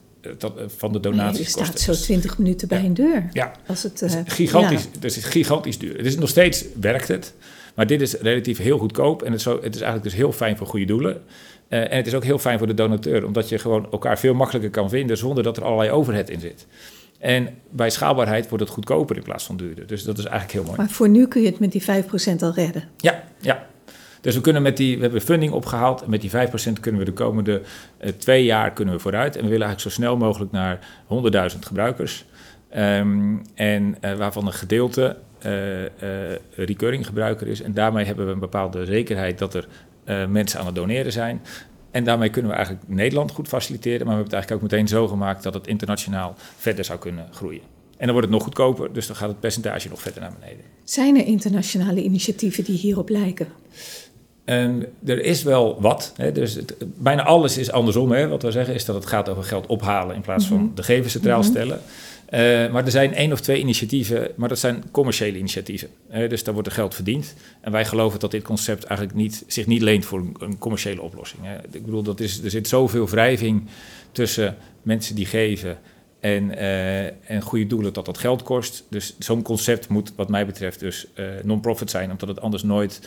[0.77, 1.39] van de donaties.
[1.39, 2.85] je staat zo 20 minuten bij ja.
[2.85, 3.29] een deur.
[3.31, 4.99] Ja, als het, uh, is gigantisch, ja.
[4.99, 5.97] dus het is gigantisch duur.
[5.97, 7.33] Het is nog steeds werkt het,
[7.75, 10.57] maar dit is relatief heel goedkoop en het zo, het is eigenlijk dus heel fijn
[10.57, 11.21] voor goede doelen.
[11.70, 14.34] Uh, en het is ook heel fijn voor de donateur, omdat je gewoon elkaar veel
[14.34, 16.68] makkelijker kan vinden zonder dat er allerlei overhead in zit.
[17.20, 19.88] En bij schaalbaarheid wordt het goedkoper in plaats van duurder.
[19.88, 20.78] Dus dat is eigenlijk heel mooi.
[20.78, 21.86] Maar voor nu kun je het met die 5%
[22.39, 22.84] al redden.
[22.97, 23.65] Ja, ja.
[24.22, 26.01] Dus we kunnen met die, we hebben funding opgehaald.
[26.01, 26.34] En met die 5%
[26.80, 27.61] kunnen we de komende
[28.01, 29.36] uh, twee jaar kunnen we vooruit.
[29.36, 30.80] En we willen eigenlijk zo snel mogelijk naar
[31.53, 32.26] 100.000 gebruikers.
[32.78, 35.51] Um, en uh, waarvan een gedeelte uh,
[36.55, 37.61] recurring gebruiker is.
[37.61, 39.68] En daarmee hebben we een bepaalde zekerheid dat er
[40.30, 41.41] mensen aan het doneren zijn.
[41.91, 44.05] En daarmee kunnen we eigenlijk Nederland goed faciliteren.
[44.05, 47.28] Maar we hebben het eigenlijk ook meteen zo gemaakt dat het internationaal verder zou kunnen
[47.32, 47.62] groeien.
[47.97, 50.66] En dan wordt het nog goedkoper, dus dan gaat het percentage nog verder naar beneden.
[50.84, 53.47] Zijn er internationale initiatieven die hierop lijken?
[54.45, 56.14] Um, er is wel wat.
[56.16, 58.12] Hè, dus het, bijna alles is andersom.
[58.12, 58.28] Hè.
[58.28, 60.76] Wat we zeggen is dat het gaat over geld ophalen in plaats van mhm.
[60.76, 61.49] de gever centraal mhm.
[61.49, 61.80] stellen.
[62.34, 65.89] Uh, maar er zijn één of twee initiatieven, maar dat zijn commerciële initiatieven.
[66.09, 67.34] Hè, dus daar wordt er geld verdiend.
[67.61, 71.41] En wij geloven dat dit concept eigenlijk niet, zich niet leent voor een, commerciële oplossing.
[71.43, 71.55] Hè.
[71.71, 73.63] Ik bedoel, dat is, er zit zoveel wrijving
[74.11, 75.78] tussen mensen die geven
[76.19, 78.84] en, uh, en goede doelen dat dat geld kost.
[78.89, 81.07] Dus zo'n concept moet wat mij betreft dus
[81.43, 83.01] non-profit zijn, omdat het anders nooit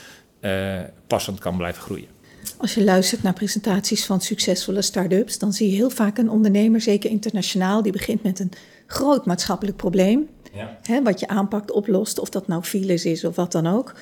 [1.07, 2.09] passend kan blijven groeien.
[2.57, 6.81] Als je luistert naar presentaties van succesvolle start-ups, dan zie je heel vaak een ondernemer,
[6.81, 8.51] zeker internationaal, die begint met een
[8.93, 10.29] groot maatschappelijk probleem.
[10.53, 10.79] Ja.
[10.83, 13.95] Hè, wat je aanpakt, oplost, of dat nou files is of wat dan ook.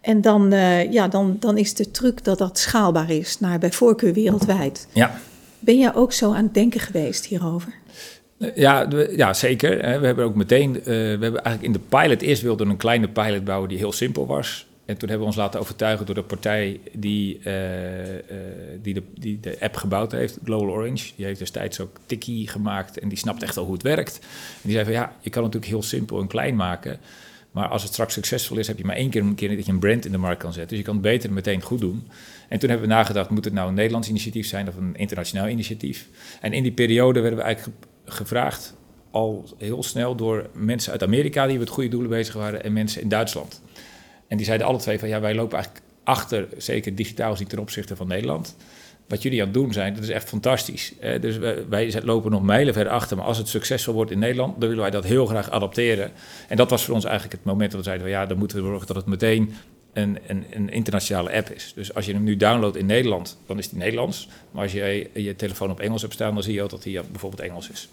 [0.00, 3.72] En dan, uh, ja, dan, dan is de truc dat dat schaalbaar is, naar bij
[3.72, 4.88] voorkeur wereldwijd.
[4.92, 5.18] Ja.
[5.58, 7.74] Ben jij ook zo aan het denken geweest hierover?
[8.54, 9.76] Ja, ja, zeker.
[9.76, 13.08] We hebben ook meteen, uh, we hebben eigenlijk in de pilot eerst wilden een kleine
[13.08, 14.66] pilot bouwen die heel simpel was.
[14.86, 18.20] En toen hebben we ons laten overtuigen door de partij die, uh, uh,
[18.82, 21.12] die, de, die de app gebouwd heeft, Global Orange.
[21.16, 24.18] Die heeft destijds ook Tiki gemaakt en die snapt echt al hoe het werkt.
[24.22, 26.98] En die zei van ja, je kan het natuurlijk heel simpel en klein maken.
[27.50, 29.72] Maar als het straks succesvol is, heb je maar één keer een keer dat je
[29.72, 30.68] een brand in de markt kan zetten.
[30.68, 32.08] Dus je kan het beter meteen goed doen.
[32.48, 35.48] En toen hebben we nagedacht, moet het nou een Nederlands initiatief zijn of een internationaal
[35.48, 36.08] initiatief?
[36.40, 38.74] En in die periode werden we eigenlijk gevraagd
[39.10, 43.02] al heel snel door mensen uit Amerika die met goede doelen bezig waren en mensen
[43.02, 43.62] in Duitsland.
[44.28, 47.58] En die zeiden alle twee van ja, wij lopen eigenlijk achter, zeker digitaal ziet ten
[47.58, 48.56] opzichte van Nederland.
[49.08, 50.92] Wat jullie aan het doen zijn, dat is echt fantastisch.
[51.20, 54.60] dus wij, wij, lopen nog mijlen verder achter, maar als het succesvol wordt in Nederland,
[54.60, 56.10] dan willen wij dat heel graag adapteren.
[56.48, 58.56] En dat was voor ons eigenlijk het moment dat we zeiden van ja, dan moeten
[58.56, 59.54] we zorgen dat het meteen
[59.92, 61.72] een, een, een, internationale app is.
[61.74, 64.28] Dus als je hem nu downloadt in Nederland, dan is die Nederlands.
[64.50, 67.00] Maar als je je telefoon op Engels hebt staan, dan zie je ook dat hij
[67.10, 67.88] bijvoorbeeld Engels is.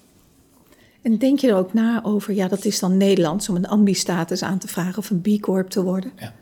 [1.03, 4.43] En denk je er ook na over, ja, dat is dan Nederlands, om een ambi-status
[4.43, 6.11] aan te vragen of een B-corp te worden?
[6.19, 6.33] Ja,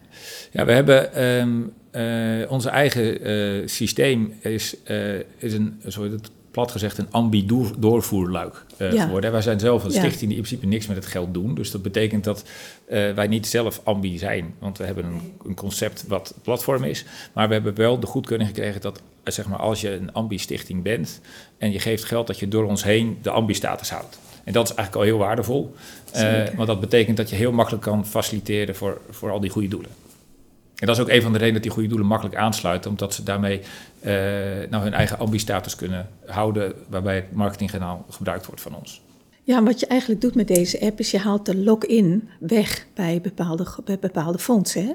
[0.51, 6.29] ja we hebben um, uh, onze eigen uh, systeem is, uh, is een, sorry, het
[6.51, 9.03] plat gezegd, een ambi-doorvoerluik ja.
[9.03, 9.31] geworden.
[9.31, 11.55] Wij zijn zelf een stichting die in principe niks met het geld doen.
[11.55, 12.43] Dus dat betekent dat
[12.87, 17.05] wij niet zelf ambi zijn, want we hebben een, een, concept wat platform is.
[17.33, 21.21] Maar we hebben wel de goedkeuring gekregen dat, zeg maar, als je een ambi-stichting bent
[21.57, 24.19] en je geeft geld, dat je door ons heen de ambi-status houdt.
[24.43, 25.75] En dat is eigenlijk al heel waardevol.
[26.15, 29.67] Uh, want dat betekent dat je heel makkelijk kan faciliteren voor, voor al die goede
[29.67, 29.89] doelen.
[30.75, 33.13] En dat is ook een van de redenen dat die goede doelen makkelijk aansluiten, omdat
[33.13, 34.13] ze daarmee uh,
[34.69, 39.01] nou hun eigen ambistatus kunnen houden, waarbij het marketingkanaal gebruikt wordt van ons.
[39.43, 43.21] Ja, wat je eigenlijk doet met deze app is je haalt de login weg bij
[43.21, 44.85] bepaalde, bij bepaalde fondsen.
[44.85, 44.93] Hè?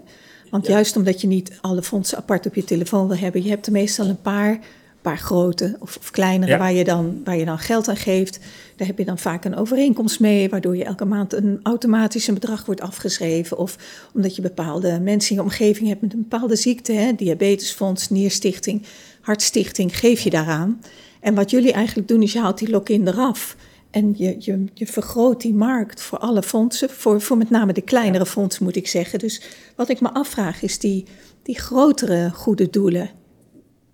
[0.51, 3.67] Want juist omdat je niet alle fondsen apart op je telefoon wil hebben, je hebt
[3.67, 4.59] er meestal een paar
[5.07, 8.39] paar grote of, of kleinere waar, je dan, waar je dan geld aan geeft.
[8.77, 12.35] Daar heb je dan vaak een overeenkomst mee, waardoor je elke maand een automatisch een
[12.35, 13.59] bedrag wordt afgeschreven.
[13.59, 13.77] Of
[14.15, 18.83] omdat je bepaalde mensen in je omgeving hebt met een bepaalde ziekte, hè, diabetesfonds, nierstichting,
[19.21, 20.81] hartstichting, geef je daaraan.
[21.21, 23.57] En wat jullie eigenlijk doen is je haalt die lock-in eraf.
[23.91, 27.81] En je, je, je vergroot die markt voor alle fondsen, voor, voor met name de
[27.81, 29.19] kleinere fondsen moet ik zeggen.
[29.19, 29.43] Dus
[29.77, 31.05] wat ik me afvraag is die,
[31.43, 33.11] die grotere goede doelen,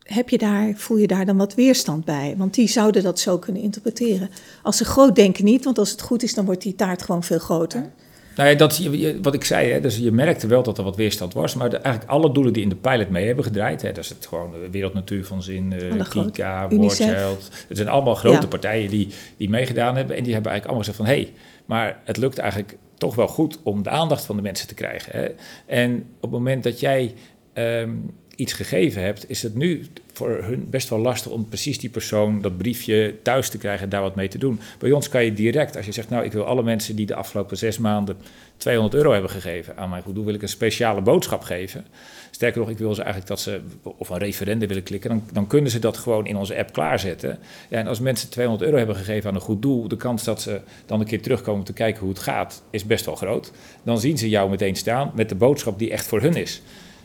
[0.02, 2.34] heb je daar, voel je daar dan wat weerstand bij?
[2.36, 4.30] Want die zouden dat zo kunnen interpreteren.
[4.62, 7.22] Als ze groot denken niet, want als het goed is, dan wordt die taart gewoon
[7.22, 7.90] veel groter.
[8.36, 8.80] Nou ja, dat,
[9.22, 11.54] wat ik zei, hè, dus je merkte wel dat er wat weerstand was.
[11.54, 13.82] Maar eigenlijk alle doelen die in de pilot mee hebben gedraaid...
[13.82, 17.88] Hè, dat is het gewoon de Wereld Natuur van Zin, uh, Kika, World Het zijn
[17.88, 20.16] allemaal grote partijen die, die meegedaan hebben.
[20.16, 21.06] En die hebben eigenlijk allemaal gezegd van...
[21.06, 21.32] hé, hey,
[21.66, 25.12] maar het lukt eigenlijk toch wel goed om de aandacht van de mensen te krijgen.
[25.12, 25.28] Hè.
[25.66, 27.14] En op het moment dat jij...
[27.54, 31.90] Um, iets gegeven hebt, is het nu voor hun best wel lastig om precies die
[31.90, 34.60] persoon dat briefje thuis te krijgen en daar wat mee te doen.
[34.78, 37.14] Bij ons kan je direct, als je zegt, nou ik wil alle mensen die de
[37.14, 38.16] afgelopen zes maanden
[38.56, 41.86] 200 euro hebben gegeven aan mijn goed doel, wil ik een speciale boodschap geven.
[42.30, 45.46] Sterker nog, ik wil ze eigenlijk dat ze of een referendum willen klikken, dan, dan
[45.46, 47.38] kunnen ze dat gewoon in onze app klaarzetten.
[47.68, 50.42] Ja, en als mensen 200 euro hebben gegeven aan een goed doel, de kans dat
[50.42, 53.52] ze dan een keer terugkomen om te kijken hoe het gaat, is best wel groot.
[53.82, 56.62] Dan zien ze jou meteen staan met de boodschap die echt voor hun is.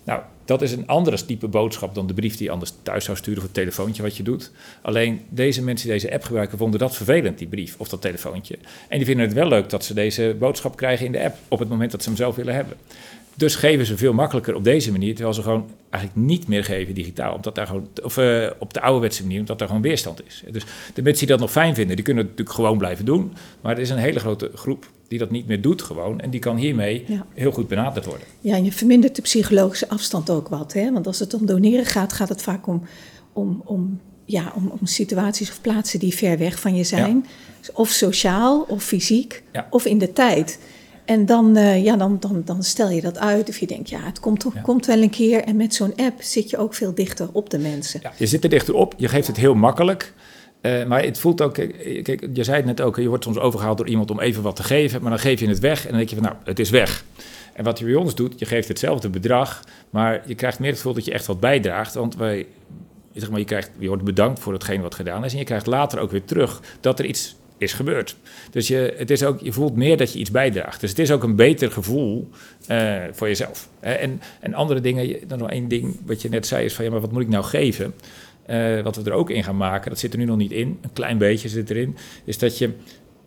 [0.07, 3.17] Nou, dat is een andere type boodschap dan de brief die je anders thuis zou
[3.17, 4.51] sturen of het telefoontje wat je doet.
[4.81, 8.57] Alleen deze mensen die deze app gebruiken vonden dat vervelend, die brief of dat telefoontje.
[8.87, 11.59] En die vinden het wel leuk dat ze deze boodschap krijgen in de app op
[11.59, 12.77] het moment dat ze hem zelf willen hebben.
[13.33, 16.93] Dus geven ze veel makkelijker op deze manier, terwijl ze gewoon eigenlijk niet meer geven
[16.93, 17.35] digitaal.
[17.35, 20.43] Omdat daar gewoon, of uh, op de ouderwetse manier, omdat daar gewoon weerstand is.
[20.51, 23.33] Dus de mensen die dat nog fijn vinden, die kunnen het natuurlijk gewoon blijven doen.
[23.61, 26.19] Maar er is een hele grote groep die dat niet meer doet gewoon.
[26.19, 28.27] En die kan hiermee heel goed benaderd worden.
[28.41, 30.73] Ja, en je vermindert de psychologische afstand ook wat.
[30.73, 30.91] Hè?
[30.91, 32.81] Want als het om doneren gaat, gaat het vaak om,
[33.33, 37.25] om, om, ja, om, om situaties of plaatsen die ver weg van je zijn.
[37.73, 40.59] Of sociaal, of fysiek, of in de tijd.
[41.05, 43.49] En dan, uh, ja, dan, dan, dan stel je dat uit.
[43.49, 44.61] Of je denkt, ja, het komt, ja.
[44.61, 45.43] komt wel een keer.
[45.43, 47.99] En met zo'n app zit je ook veel dichter op de mensen.
[48.03, 48.93] Ja, je zit er dichter op.
[48.97, 50.13] Je geeft het heel makkelijk.
[50.61, 53.77] Uh, maar het voelt ook, kijk, je zei het net ook, je wordt soms overgehaald
[53.77, 55.97] door iemand om even wat te geven, maar dan geef je het weg en dan
[55.97, 57.03] denk je van, nou, het is weg.
[57.53, 60.77] En wat je bij ons doet, je geeft hetzelfde bedrag, maar je krijgt meer het
[60.77, 62.45] gevoel dat je echt wat bijdraagt, want wij,
[63.13, 65.65] zeg maar, je, krijgt, je wordt bedankt voor hetgeen wat gedaan is en je krijgt
[65.65, 68.15] later ook weer terug dat er iets is gebeurd.
[68.51, 70.81] Dus je, het is ook, je voelt meer dat je iets bijdraagt.
[70.81, 72.29] Dus het is ook een beter gevoel
[72.71, 73.69] uh, voor jezelf.
[73.79, 76.91] En, en andere dingen, dan nog één ding wat je net zei, is van ja,
[76.91, 77.93] maar wat moet ik nou geven?
[78.49, 80.79] Uh, wat we er ook in gaan maken, dat zit er nu nog niet in,
[80.81, 82.69] een klein beetje zit erin, is dat je,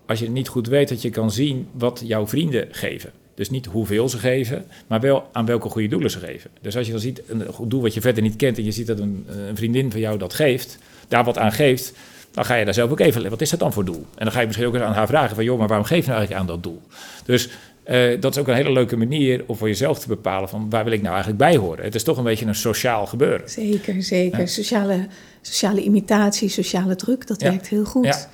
[0.07, 3.11] als je niet goed weet, dat je kan zien wat jouw vrienden geven.
[3.35, 6.51] Dus niet hoeveel ze geven, maar wel aan welke goede doelen ze geven.
[6.61, 8.71] Dus als je dan ziet een goed doel wat je verder niet kent en je
[8.71, 11.93] ziet dat een, een vriendin van jou dat geeft, daar wat aan geeft,
[12.31, 14.07] dan ga je daar zelf ook even, wat is dat dan voor doel?
[14.15, 16.05] En dan ga je misschien ook eens aan haar vragen van, joh, maar waarom geef
[16.05, 16.83] je nou eigenlijk aan dat doel?
[17.25, 17.49] Dus
[17.87, 20.85] uh, dat is ook een hele leuke manier om voor jezelf te bepalen van waar
[20.85, 21.85] wil ik nou eigenlijk bij horen.
[21.85, 23.51] Het is toch een beetje een sociaal gebeuren.
[23.51, 24.49] Zeker, zeker.
[24.49, 25.07] Sociale,
[25.41, 28.05] sociale imitatie, sociale druk, dat werkt heel goed.
[28.05, 28.29] Ja.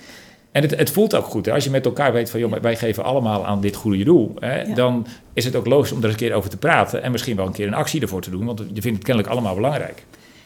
[0.52, 1.46] En het, het, voelt ook goed.
[1.46, 1.52] Hè?
[1.52, 4.34] Als je met elkaar weet van, joh, wij geven allemaal aan dit goede doel.
[4.38, 4.72] Hè?
[4.72, 7.02] Dan is het ook logisch om er eens een keer over te praten.
[7.02, 8.44] En misschien wel een keer een actie ervoor te doen.
[8.44, 10.04] Want je vindt het kennelijk allemaal belangrijk.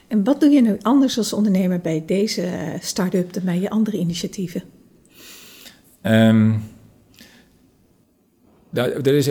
[0.08, 2.48] En wat doe je nu anders als ondernemer bij deze
[2.80, 4.62] start-up dan bij je andere initiatieven?
[6.02, 6.62] Um,
[8.70, 9.30] nou, er is,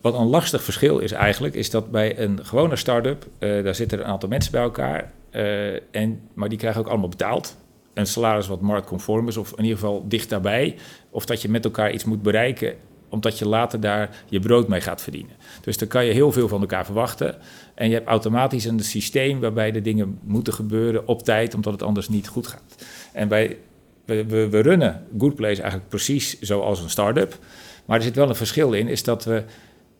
[0.00, 3.98] wat een lastig verschil is eigenlijk, is dat bij een gewone start-up, uh, daar zitten
[3.98, 7.56] een aantal mensen bij elkaar, uh, en, maar die krijgen ook allemaal betaald.
[7.94, 10.76] Een salaris wat marktconform is, of in ieder geval dicht daarbij.
[11.10, 12.74] Of dat je met elkaar iets moet bereiken,
[13.08, 15.36] omdat je later daar je brood mee gaat verdienen.
[15.60, 17.36] Dus dan kan je heel veel van elkaar verwachten.
[17.74, 21.82] En je hebt automatisch een systeem waarbij de dingen moeten gebeuren op tijd, omdat het
[21.82, 22.76] anders niet goed gaat.
[23.12, 23.56] En bij,
[24.04, 27.38] we, we, runnen Good Place eigenlijk precies zoals een start-up.
[27.84, 29.42] Maar er zit wel een verschil in, is dat we,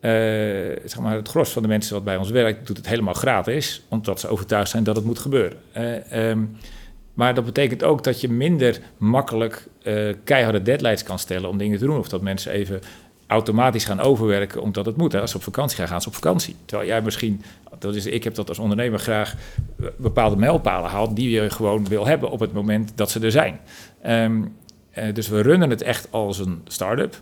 [0.00, 3.14] uh, zeg maar, het gros van de mensen wat bij ons werkt, doet het helemaal
[3.14, 5.58] gratis, omdat ze overtuigd zijn dat het moet gebeuren.
[5.76, 6.56] Uh, um,
[7.14, 11.78] maar dat betekent ook dat je minder makkelijk uh, keiharde deadlines kan stellen om dingen
[11.78, 11.98] te doen.
[11.98, 12.80] Of dat mensen even
[13.26, 15.12] automatisch gaan overwerken omdat het moet.
[15.12, 15.20] Hè.
[15.20, 16.56] Als ze op vakantie gaan, gaan ze op vakantie.
[16.64, 17.42] Terwijl jij misschien,
[17.78, 19.34] dat is, ik heb dat als ondernemer graag,
[19.96, 23.60] bepaalde mijlpalen haalt die je gewoon wil hebben op het moment dat ze er zijn.
[24.06, 24.42] Uh,
[25.14, 27.20] dus we runnen het echt als een start-up.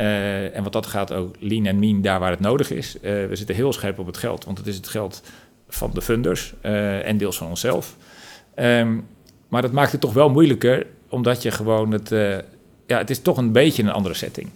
[0.00, 2.96] Uh, en wat dat gaat ook lean en mean daar waar het nodig is.
[2.96, 5.22] Uh, we zitten heel scherp op het geld, want het is het geld
[5.68, 7.96] van de funders en deels van onszelf.
[8.56, 9.06] Um,
[9.48, 12.08] maar dat maakt het toch wel moeilijker, omdat je gewoon het...
[12.86, 14.48] ja, het is toch een beetje een andere setting.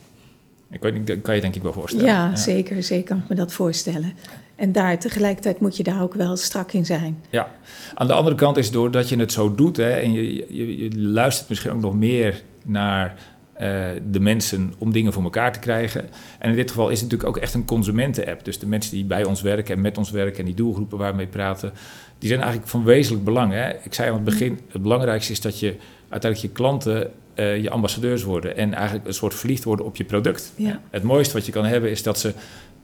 [0.71, 2.07] Ik weet niet, dat kan je denk ik wel voorstellen.
[2.07, 2.83] Ja, ja, zeker.
[2.83, 4.13] Zeker kan ik me dat voorstellen.
[4.57, 7.23] En daar tegelijkertijd moet je daar ook wel strak in zijn.
[7.31, 7.51] Ja,
[7.95, 9.77] aan de andere kant is doordat je het zo doet...
[9.77, 13.15] Hè, en je, je, je luistert misschien ook nog meer naar
[13.61, 16.09] uh, de mensen om dingen voor elkaar te krijgen.
[16.39, 18.45] En in dit geval is het natuurlijk ook echt een consumenten-app.
[18.45, 20.39] Dus de mensen die bij ons werken en met ons werken...
[20.39, 21.73] en die doelgroepen waar we mee praten...
[22.19, 23.53] die zijn eigenlijk van wezenlijk belang.
[23.53, 23.71] Hè?
[23.83, 25.77] Ik zei aan het begin, het belangrijkste is dat je
[26.09, 30.05] uiteindelijk je klanten uh, je ambassadeurs worden en eigenlijk een soort verliefd worden op je
[30.05, 30.53] product.
[30.57, 30.81] Ja.
[30.91, 32.33] Het mooiste wat je kan hebben is dat ze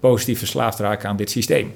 [0.00, 1.72] positief verslaafd raken aan dit systeem.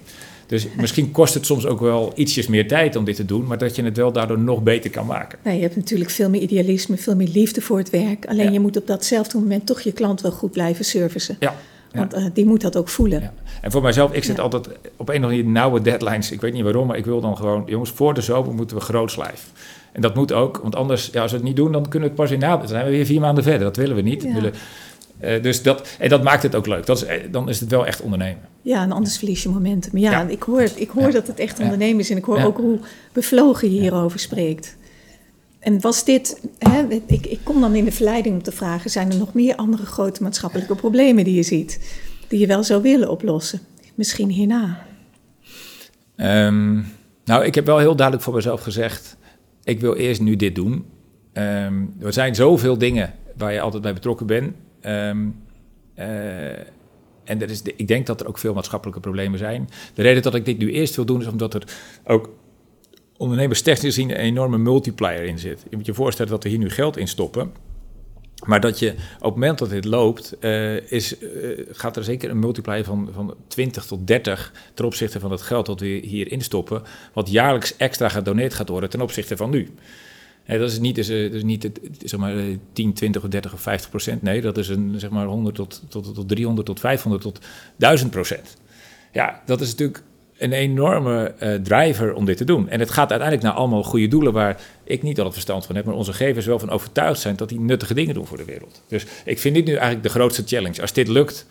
[0.52, 3.58] Dus misschien kost het soms ook wel ietsjes meer tijd om dit te doen, maar
[3.58, 5.38] dat je het wel daardoor nog beter kan maken.
[5.44, 8.26] Nee, je hebt natuurlijk veel meer idealisme, veel meer liefde voor het werk.
[8.26, 8.50] Alleen ja.
[8.50, 11.36] je moet op datzelfde moment toch je klant wel goed blijven servicen.
[11.40, 11.54] Ja.
[11.92, 13.20] Want uh, die moet dat ook voelen.
[13.20, 13.32] Ja.
[13.60, 14.42] En voor mijzelf, ik zit ja.
[14.42, 16.30] altijd op een of andere nauwe deadlines.
[16.30, 17.62] Ik weet niet waarom, maar ik wil dan gewoon...
[17.66, 19.46] jongens, voor de zomer moeten we groot live.
[19.92, 21.72] En dat moet ook, want anders, ja, als we het niet doen...
[21.72, 22.56] dan kunnen we het pas in na...
[22.56, 23.60] dan zijn we weer vier maanden verder.
[23.60, 24.22] Dat willen we niet.
[24.22, 24.52] We willen,
[25.22, 26.86] uh, dus dat, en dat maakt het ook leuk.
[26.86, 28.42] Dat is, dan is het wel echt ondernemen.
[28.62, 29.98] Ja, en anders verlies je momentum.
[29.98, 30.28] Ja, ja.
[30.28, 32.10] ik hoor, ik hoor dat het echt ondernemen is.
[32.10, 32.78] En ik hoor ook hoe
[33.12, 34.76] bevlogen je hierover spreekt.
[35.58, 39.10] En was dit, hè, ik, ik kom dan in de verleiding om te vragen: zijn
[39.10, 41.98] er nog meer andere grote maatschappelijke problemen die je ziet,
[42.28, 43.60] die je wel zou willen oplossen?
[43.94, 44.86] Misschien hierna.
[46.16, 46.86] Um,
[47.24, 49.16] nou, ik heb wel heel duidelijk voor mezelf gezegd:
[49.64, 50.84] ik wil eerst nu dit doen.
[51.32, 54.54] Um, er zijn zoveel dingen waar je altijd bij betrokken bent.
[54.86, 55.42] Um,
[55.98, 56.58] uh,
[57.24, 59.68] en er is de, ik denk dat er ook veel maatschappelijke problemen zijn.
[59.94, 61.62] De reden dat ik dit nu eerst wil doen is omdat er
[62.04, 62.30] ook
[63.16, 65.64] ondernemers technisch gezien een enorme multiplier in zit.
[65.70, 67.52] Je moet je voorstellen dat we hier nu geld in stoppen.
[68.46, 71.28] Maar dat je op het moment dat dit loopt, uh, is, uh,
[71.70, 75.66] gaat er zeker een multiplier van, van 20 tot 30 ten opzichte van het geld
[75.66, 79.68] dat we hierin stoppen, wat jaarlijks extra gedoneerd gaat worden ten opzichte van nu.
[80.46, 81.70] Dat is niet, dus, uh, dus niet
[82.04, 82.34] zeg maar,
[82.72, 84.22] 10, 20 of 30 of 50 procent.
[84.22, 87.38] Nee, dat is een, zeg maar 100 tot, tot, tot 300 tot 500 tot
[87.76, 88.56] 1000 procent.
[89.12, 90.02] Ja, dat is natuurlijk
[90.42, 92.68] een enorme uh, driver om dit te doen.
[92.68, 95.76] En het gaat uiteindelijk naar allemaal goede doelen waar ik niet al het verstand van
[95.76, 98.44] heb, maar onze gevers wel van overtuigd zijn dat die nuttige dingen doen voor de
[98.44, 98.82] wereld.
[98.88, 100.80] Dus ik vind dit nu eigenlijk de grootste challenge.
[100.80, 101.46] Als dit lukt,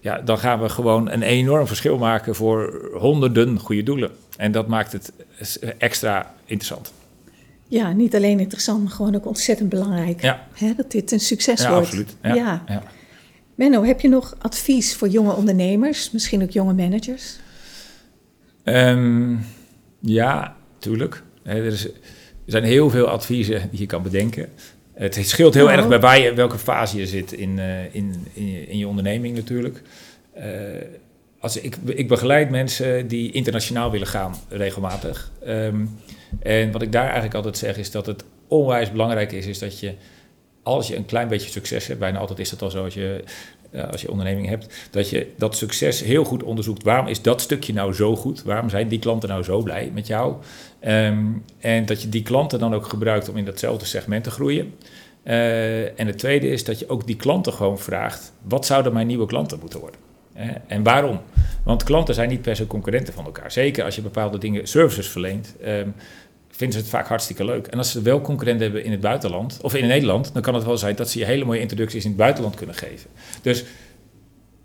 [0.00, 4.10] ja, dan gaan we gewoon een enorm verschil maken voor honderden goede doelen.
[4.36, 5.12] En dat maakt het
[5.78, 6.92] extra interessant.
[7.68, 10.22] Ja, niet alleen interessant, maar gewoon ook ontzettend belangrijk.
[10.22, 10.46] Ja.
[10.52, 11.86] Hè, dat dit een succes ja, wordt.
[11.86, 12.16] Absoluut.
[12.22, 12.64] Ja, ja.
[12.68, 12.82] ja.
[13.54, 17.38] Menno, heb je nog advies voor jonge ondernemers, misschien ook jonge managers?
[18.64, 19.40] Um,
[20.00, 21.22] ja, tuurlijk.
[21.42, 21.92] Er, is, er,
[22.46, 24.48] zijn heel veel adviezen die je kan bedenken.
[24.94, 25.78] Het scheelt heel Nou.
[25.78, 28.88] erg bij waar je, welke fase je zit in, uh, in, in, je, in, je,
[28.88, 29.82] onderneming natuurlijk.
[30.36, 30.44] Uh,
[31.40, 35.30] als ik, ik begeleid mensen die internationaal willen gaan regelmatig.
[35.46, 35.98] Um,
[36.42, 39.80] en wat ik daar eigenlijk altijd zeg is dat het onwijs belangrijk is, is dat
[39.80, 39.94] je
[40.62, 43.24] als je een klein beetje succes hebt, bijna altijd is dat al zo als je,
[43.90, 46.82] als je onderneming hebt, dat je dat succes heel goed onderzoekt.
[46.82, 48.42] Waarom is dat stukje nou zo goed?
[48.42, 50.34] Waarom zijn die klanten nou zo blij met jou?
[50.86, 54.74] Um, en dat je die klanten dan ook gebruikt om in datzelfde segment te groeien.
[55.24, 59.06] Uh, en het tweede is dat je ook die klanten gewoon vraagt: wat zouden mijn
[59.06, 60.05] nieuwe klanten moeten worden?
[60.66, 61.20] En waarom?
[61.64, 63.52] Want klanten zijn niet per se concurrenten van elkaar.
[63.52, 65.54] Zeker als je bepaalde dingen, services verleent.
[65.66, 65.94] Um,
[66.50, 67.66] vinden ze het vaak hartstikke leuk.
[67.66, 70.64] En als ze wel concurrenten hebben in het buitenland, of in Nederland, dan kan het
[70.64, 73.10] wel zijn dat ze je hele mooie introducties in het buitenland kunnen geven.
[73.42, 73.64] Dus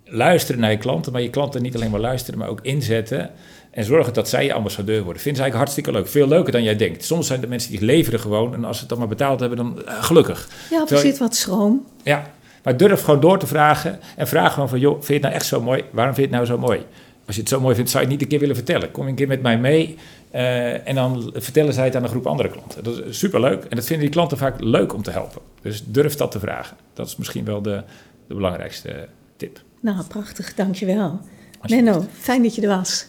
[0.05, 3.32] luisteren naar je klanten, maar je klanten niet alleen maar luisteren, maar ook inzetten.
[3.72, 5.22] En zorgen dat zij je ambassadeur worden.
[5.22, 6.07] Vinden ze eigenlijk hartstikke leuk.
[6.07, 7.03] Veel leuker dan jij denkt.
[7.03, 8.53] Soms zijn de mensen die leveren gewoon.
[8.53, 10.49] En als ze het dan maar betaald hebben, dan uh, gelukkig.
[10.69, 11.86] Ja, er zit wat schroom.
[12.03, 12.32] Ja,
[12.64, 13.99] maar durf gewoon door te vragen.
[14.16, 15.84] En vraag gewoon van, joh, vind je het nou echt zo mooi?
[15.91, 16.86] Waarom vind je het nou zo mooi?
[17.26, 18.91] Als je het zo mooi vindt, zou je het niet een keer willen vertellen.
[18.91, 19.97] Kom een keer met mij mee.
[20.36, 22.84] Uh, en dan vertellen zij het aan een groep andere klanten.
[22.84, 23.64] Dat is superleuk.
[23.64, 25.41] En dat vinden die klanten vaak leuk om te helpen.
[25.62, 26.78] Dus durf dat te vragen.
[26.93, 27.84] Dat is misschien wel de,
[28.28, 29.07] de belangrijkste
[29.38, 29.62] tip.
[29.80, 30.53] Nou, prachtig.
[30.53, 31.20] Dankjewel.
[31.68, 33.07] Menno, fijn dat je er was.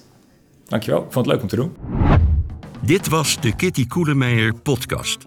[0.69, 1.01] Dankjewel.
[1.01, 1.77] Ik vond het leuk om te doen.
[2.81, 5.27] Dit was de Kitty Koelemeijer podcast.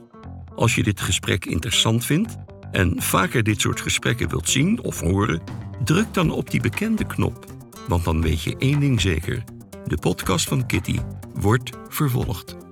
[0.55, 2.37] Als je dit gesprek interessant vindt
[2.75, 5.41] en vaker dit soort gesprekken wilt zien of horen,
[5.83, 7.45] druk dan op die bekende knop.
[7.87, 9.43] Want dan weet je één ding zeker.
[9.85, 10.99] De podcast van Kitty
[11.33, 12.64] wordt vervolgd.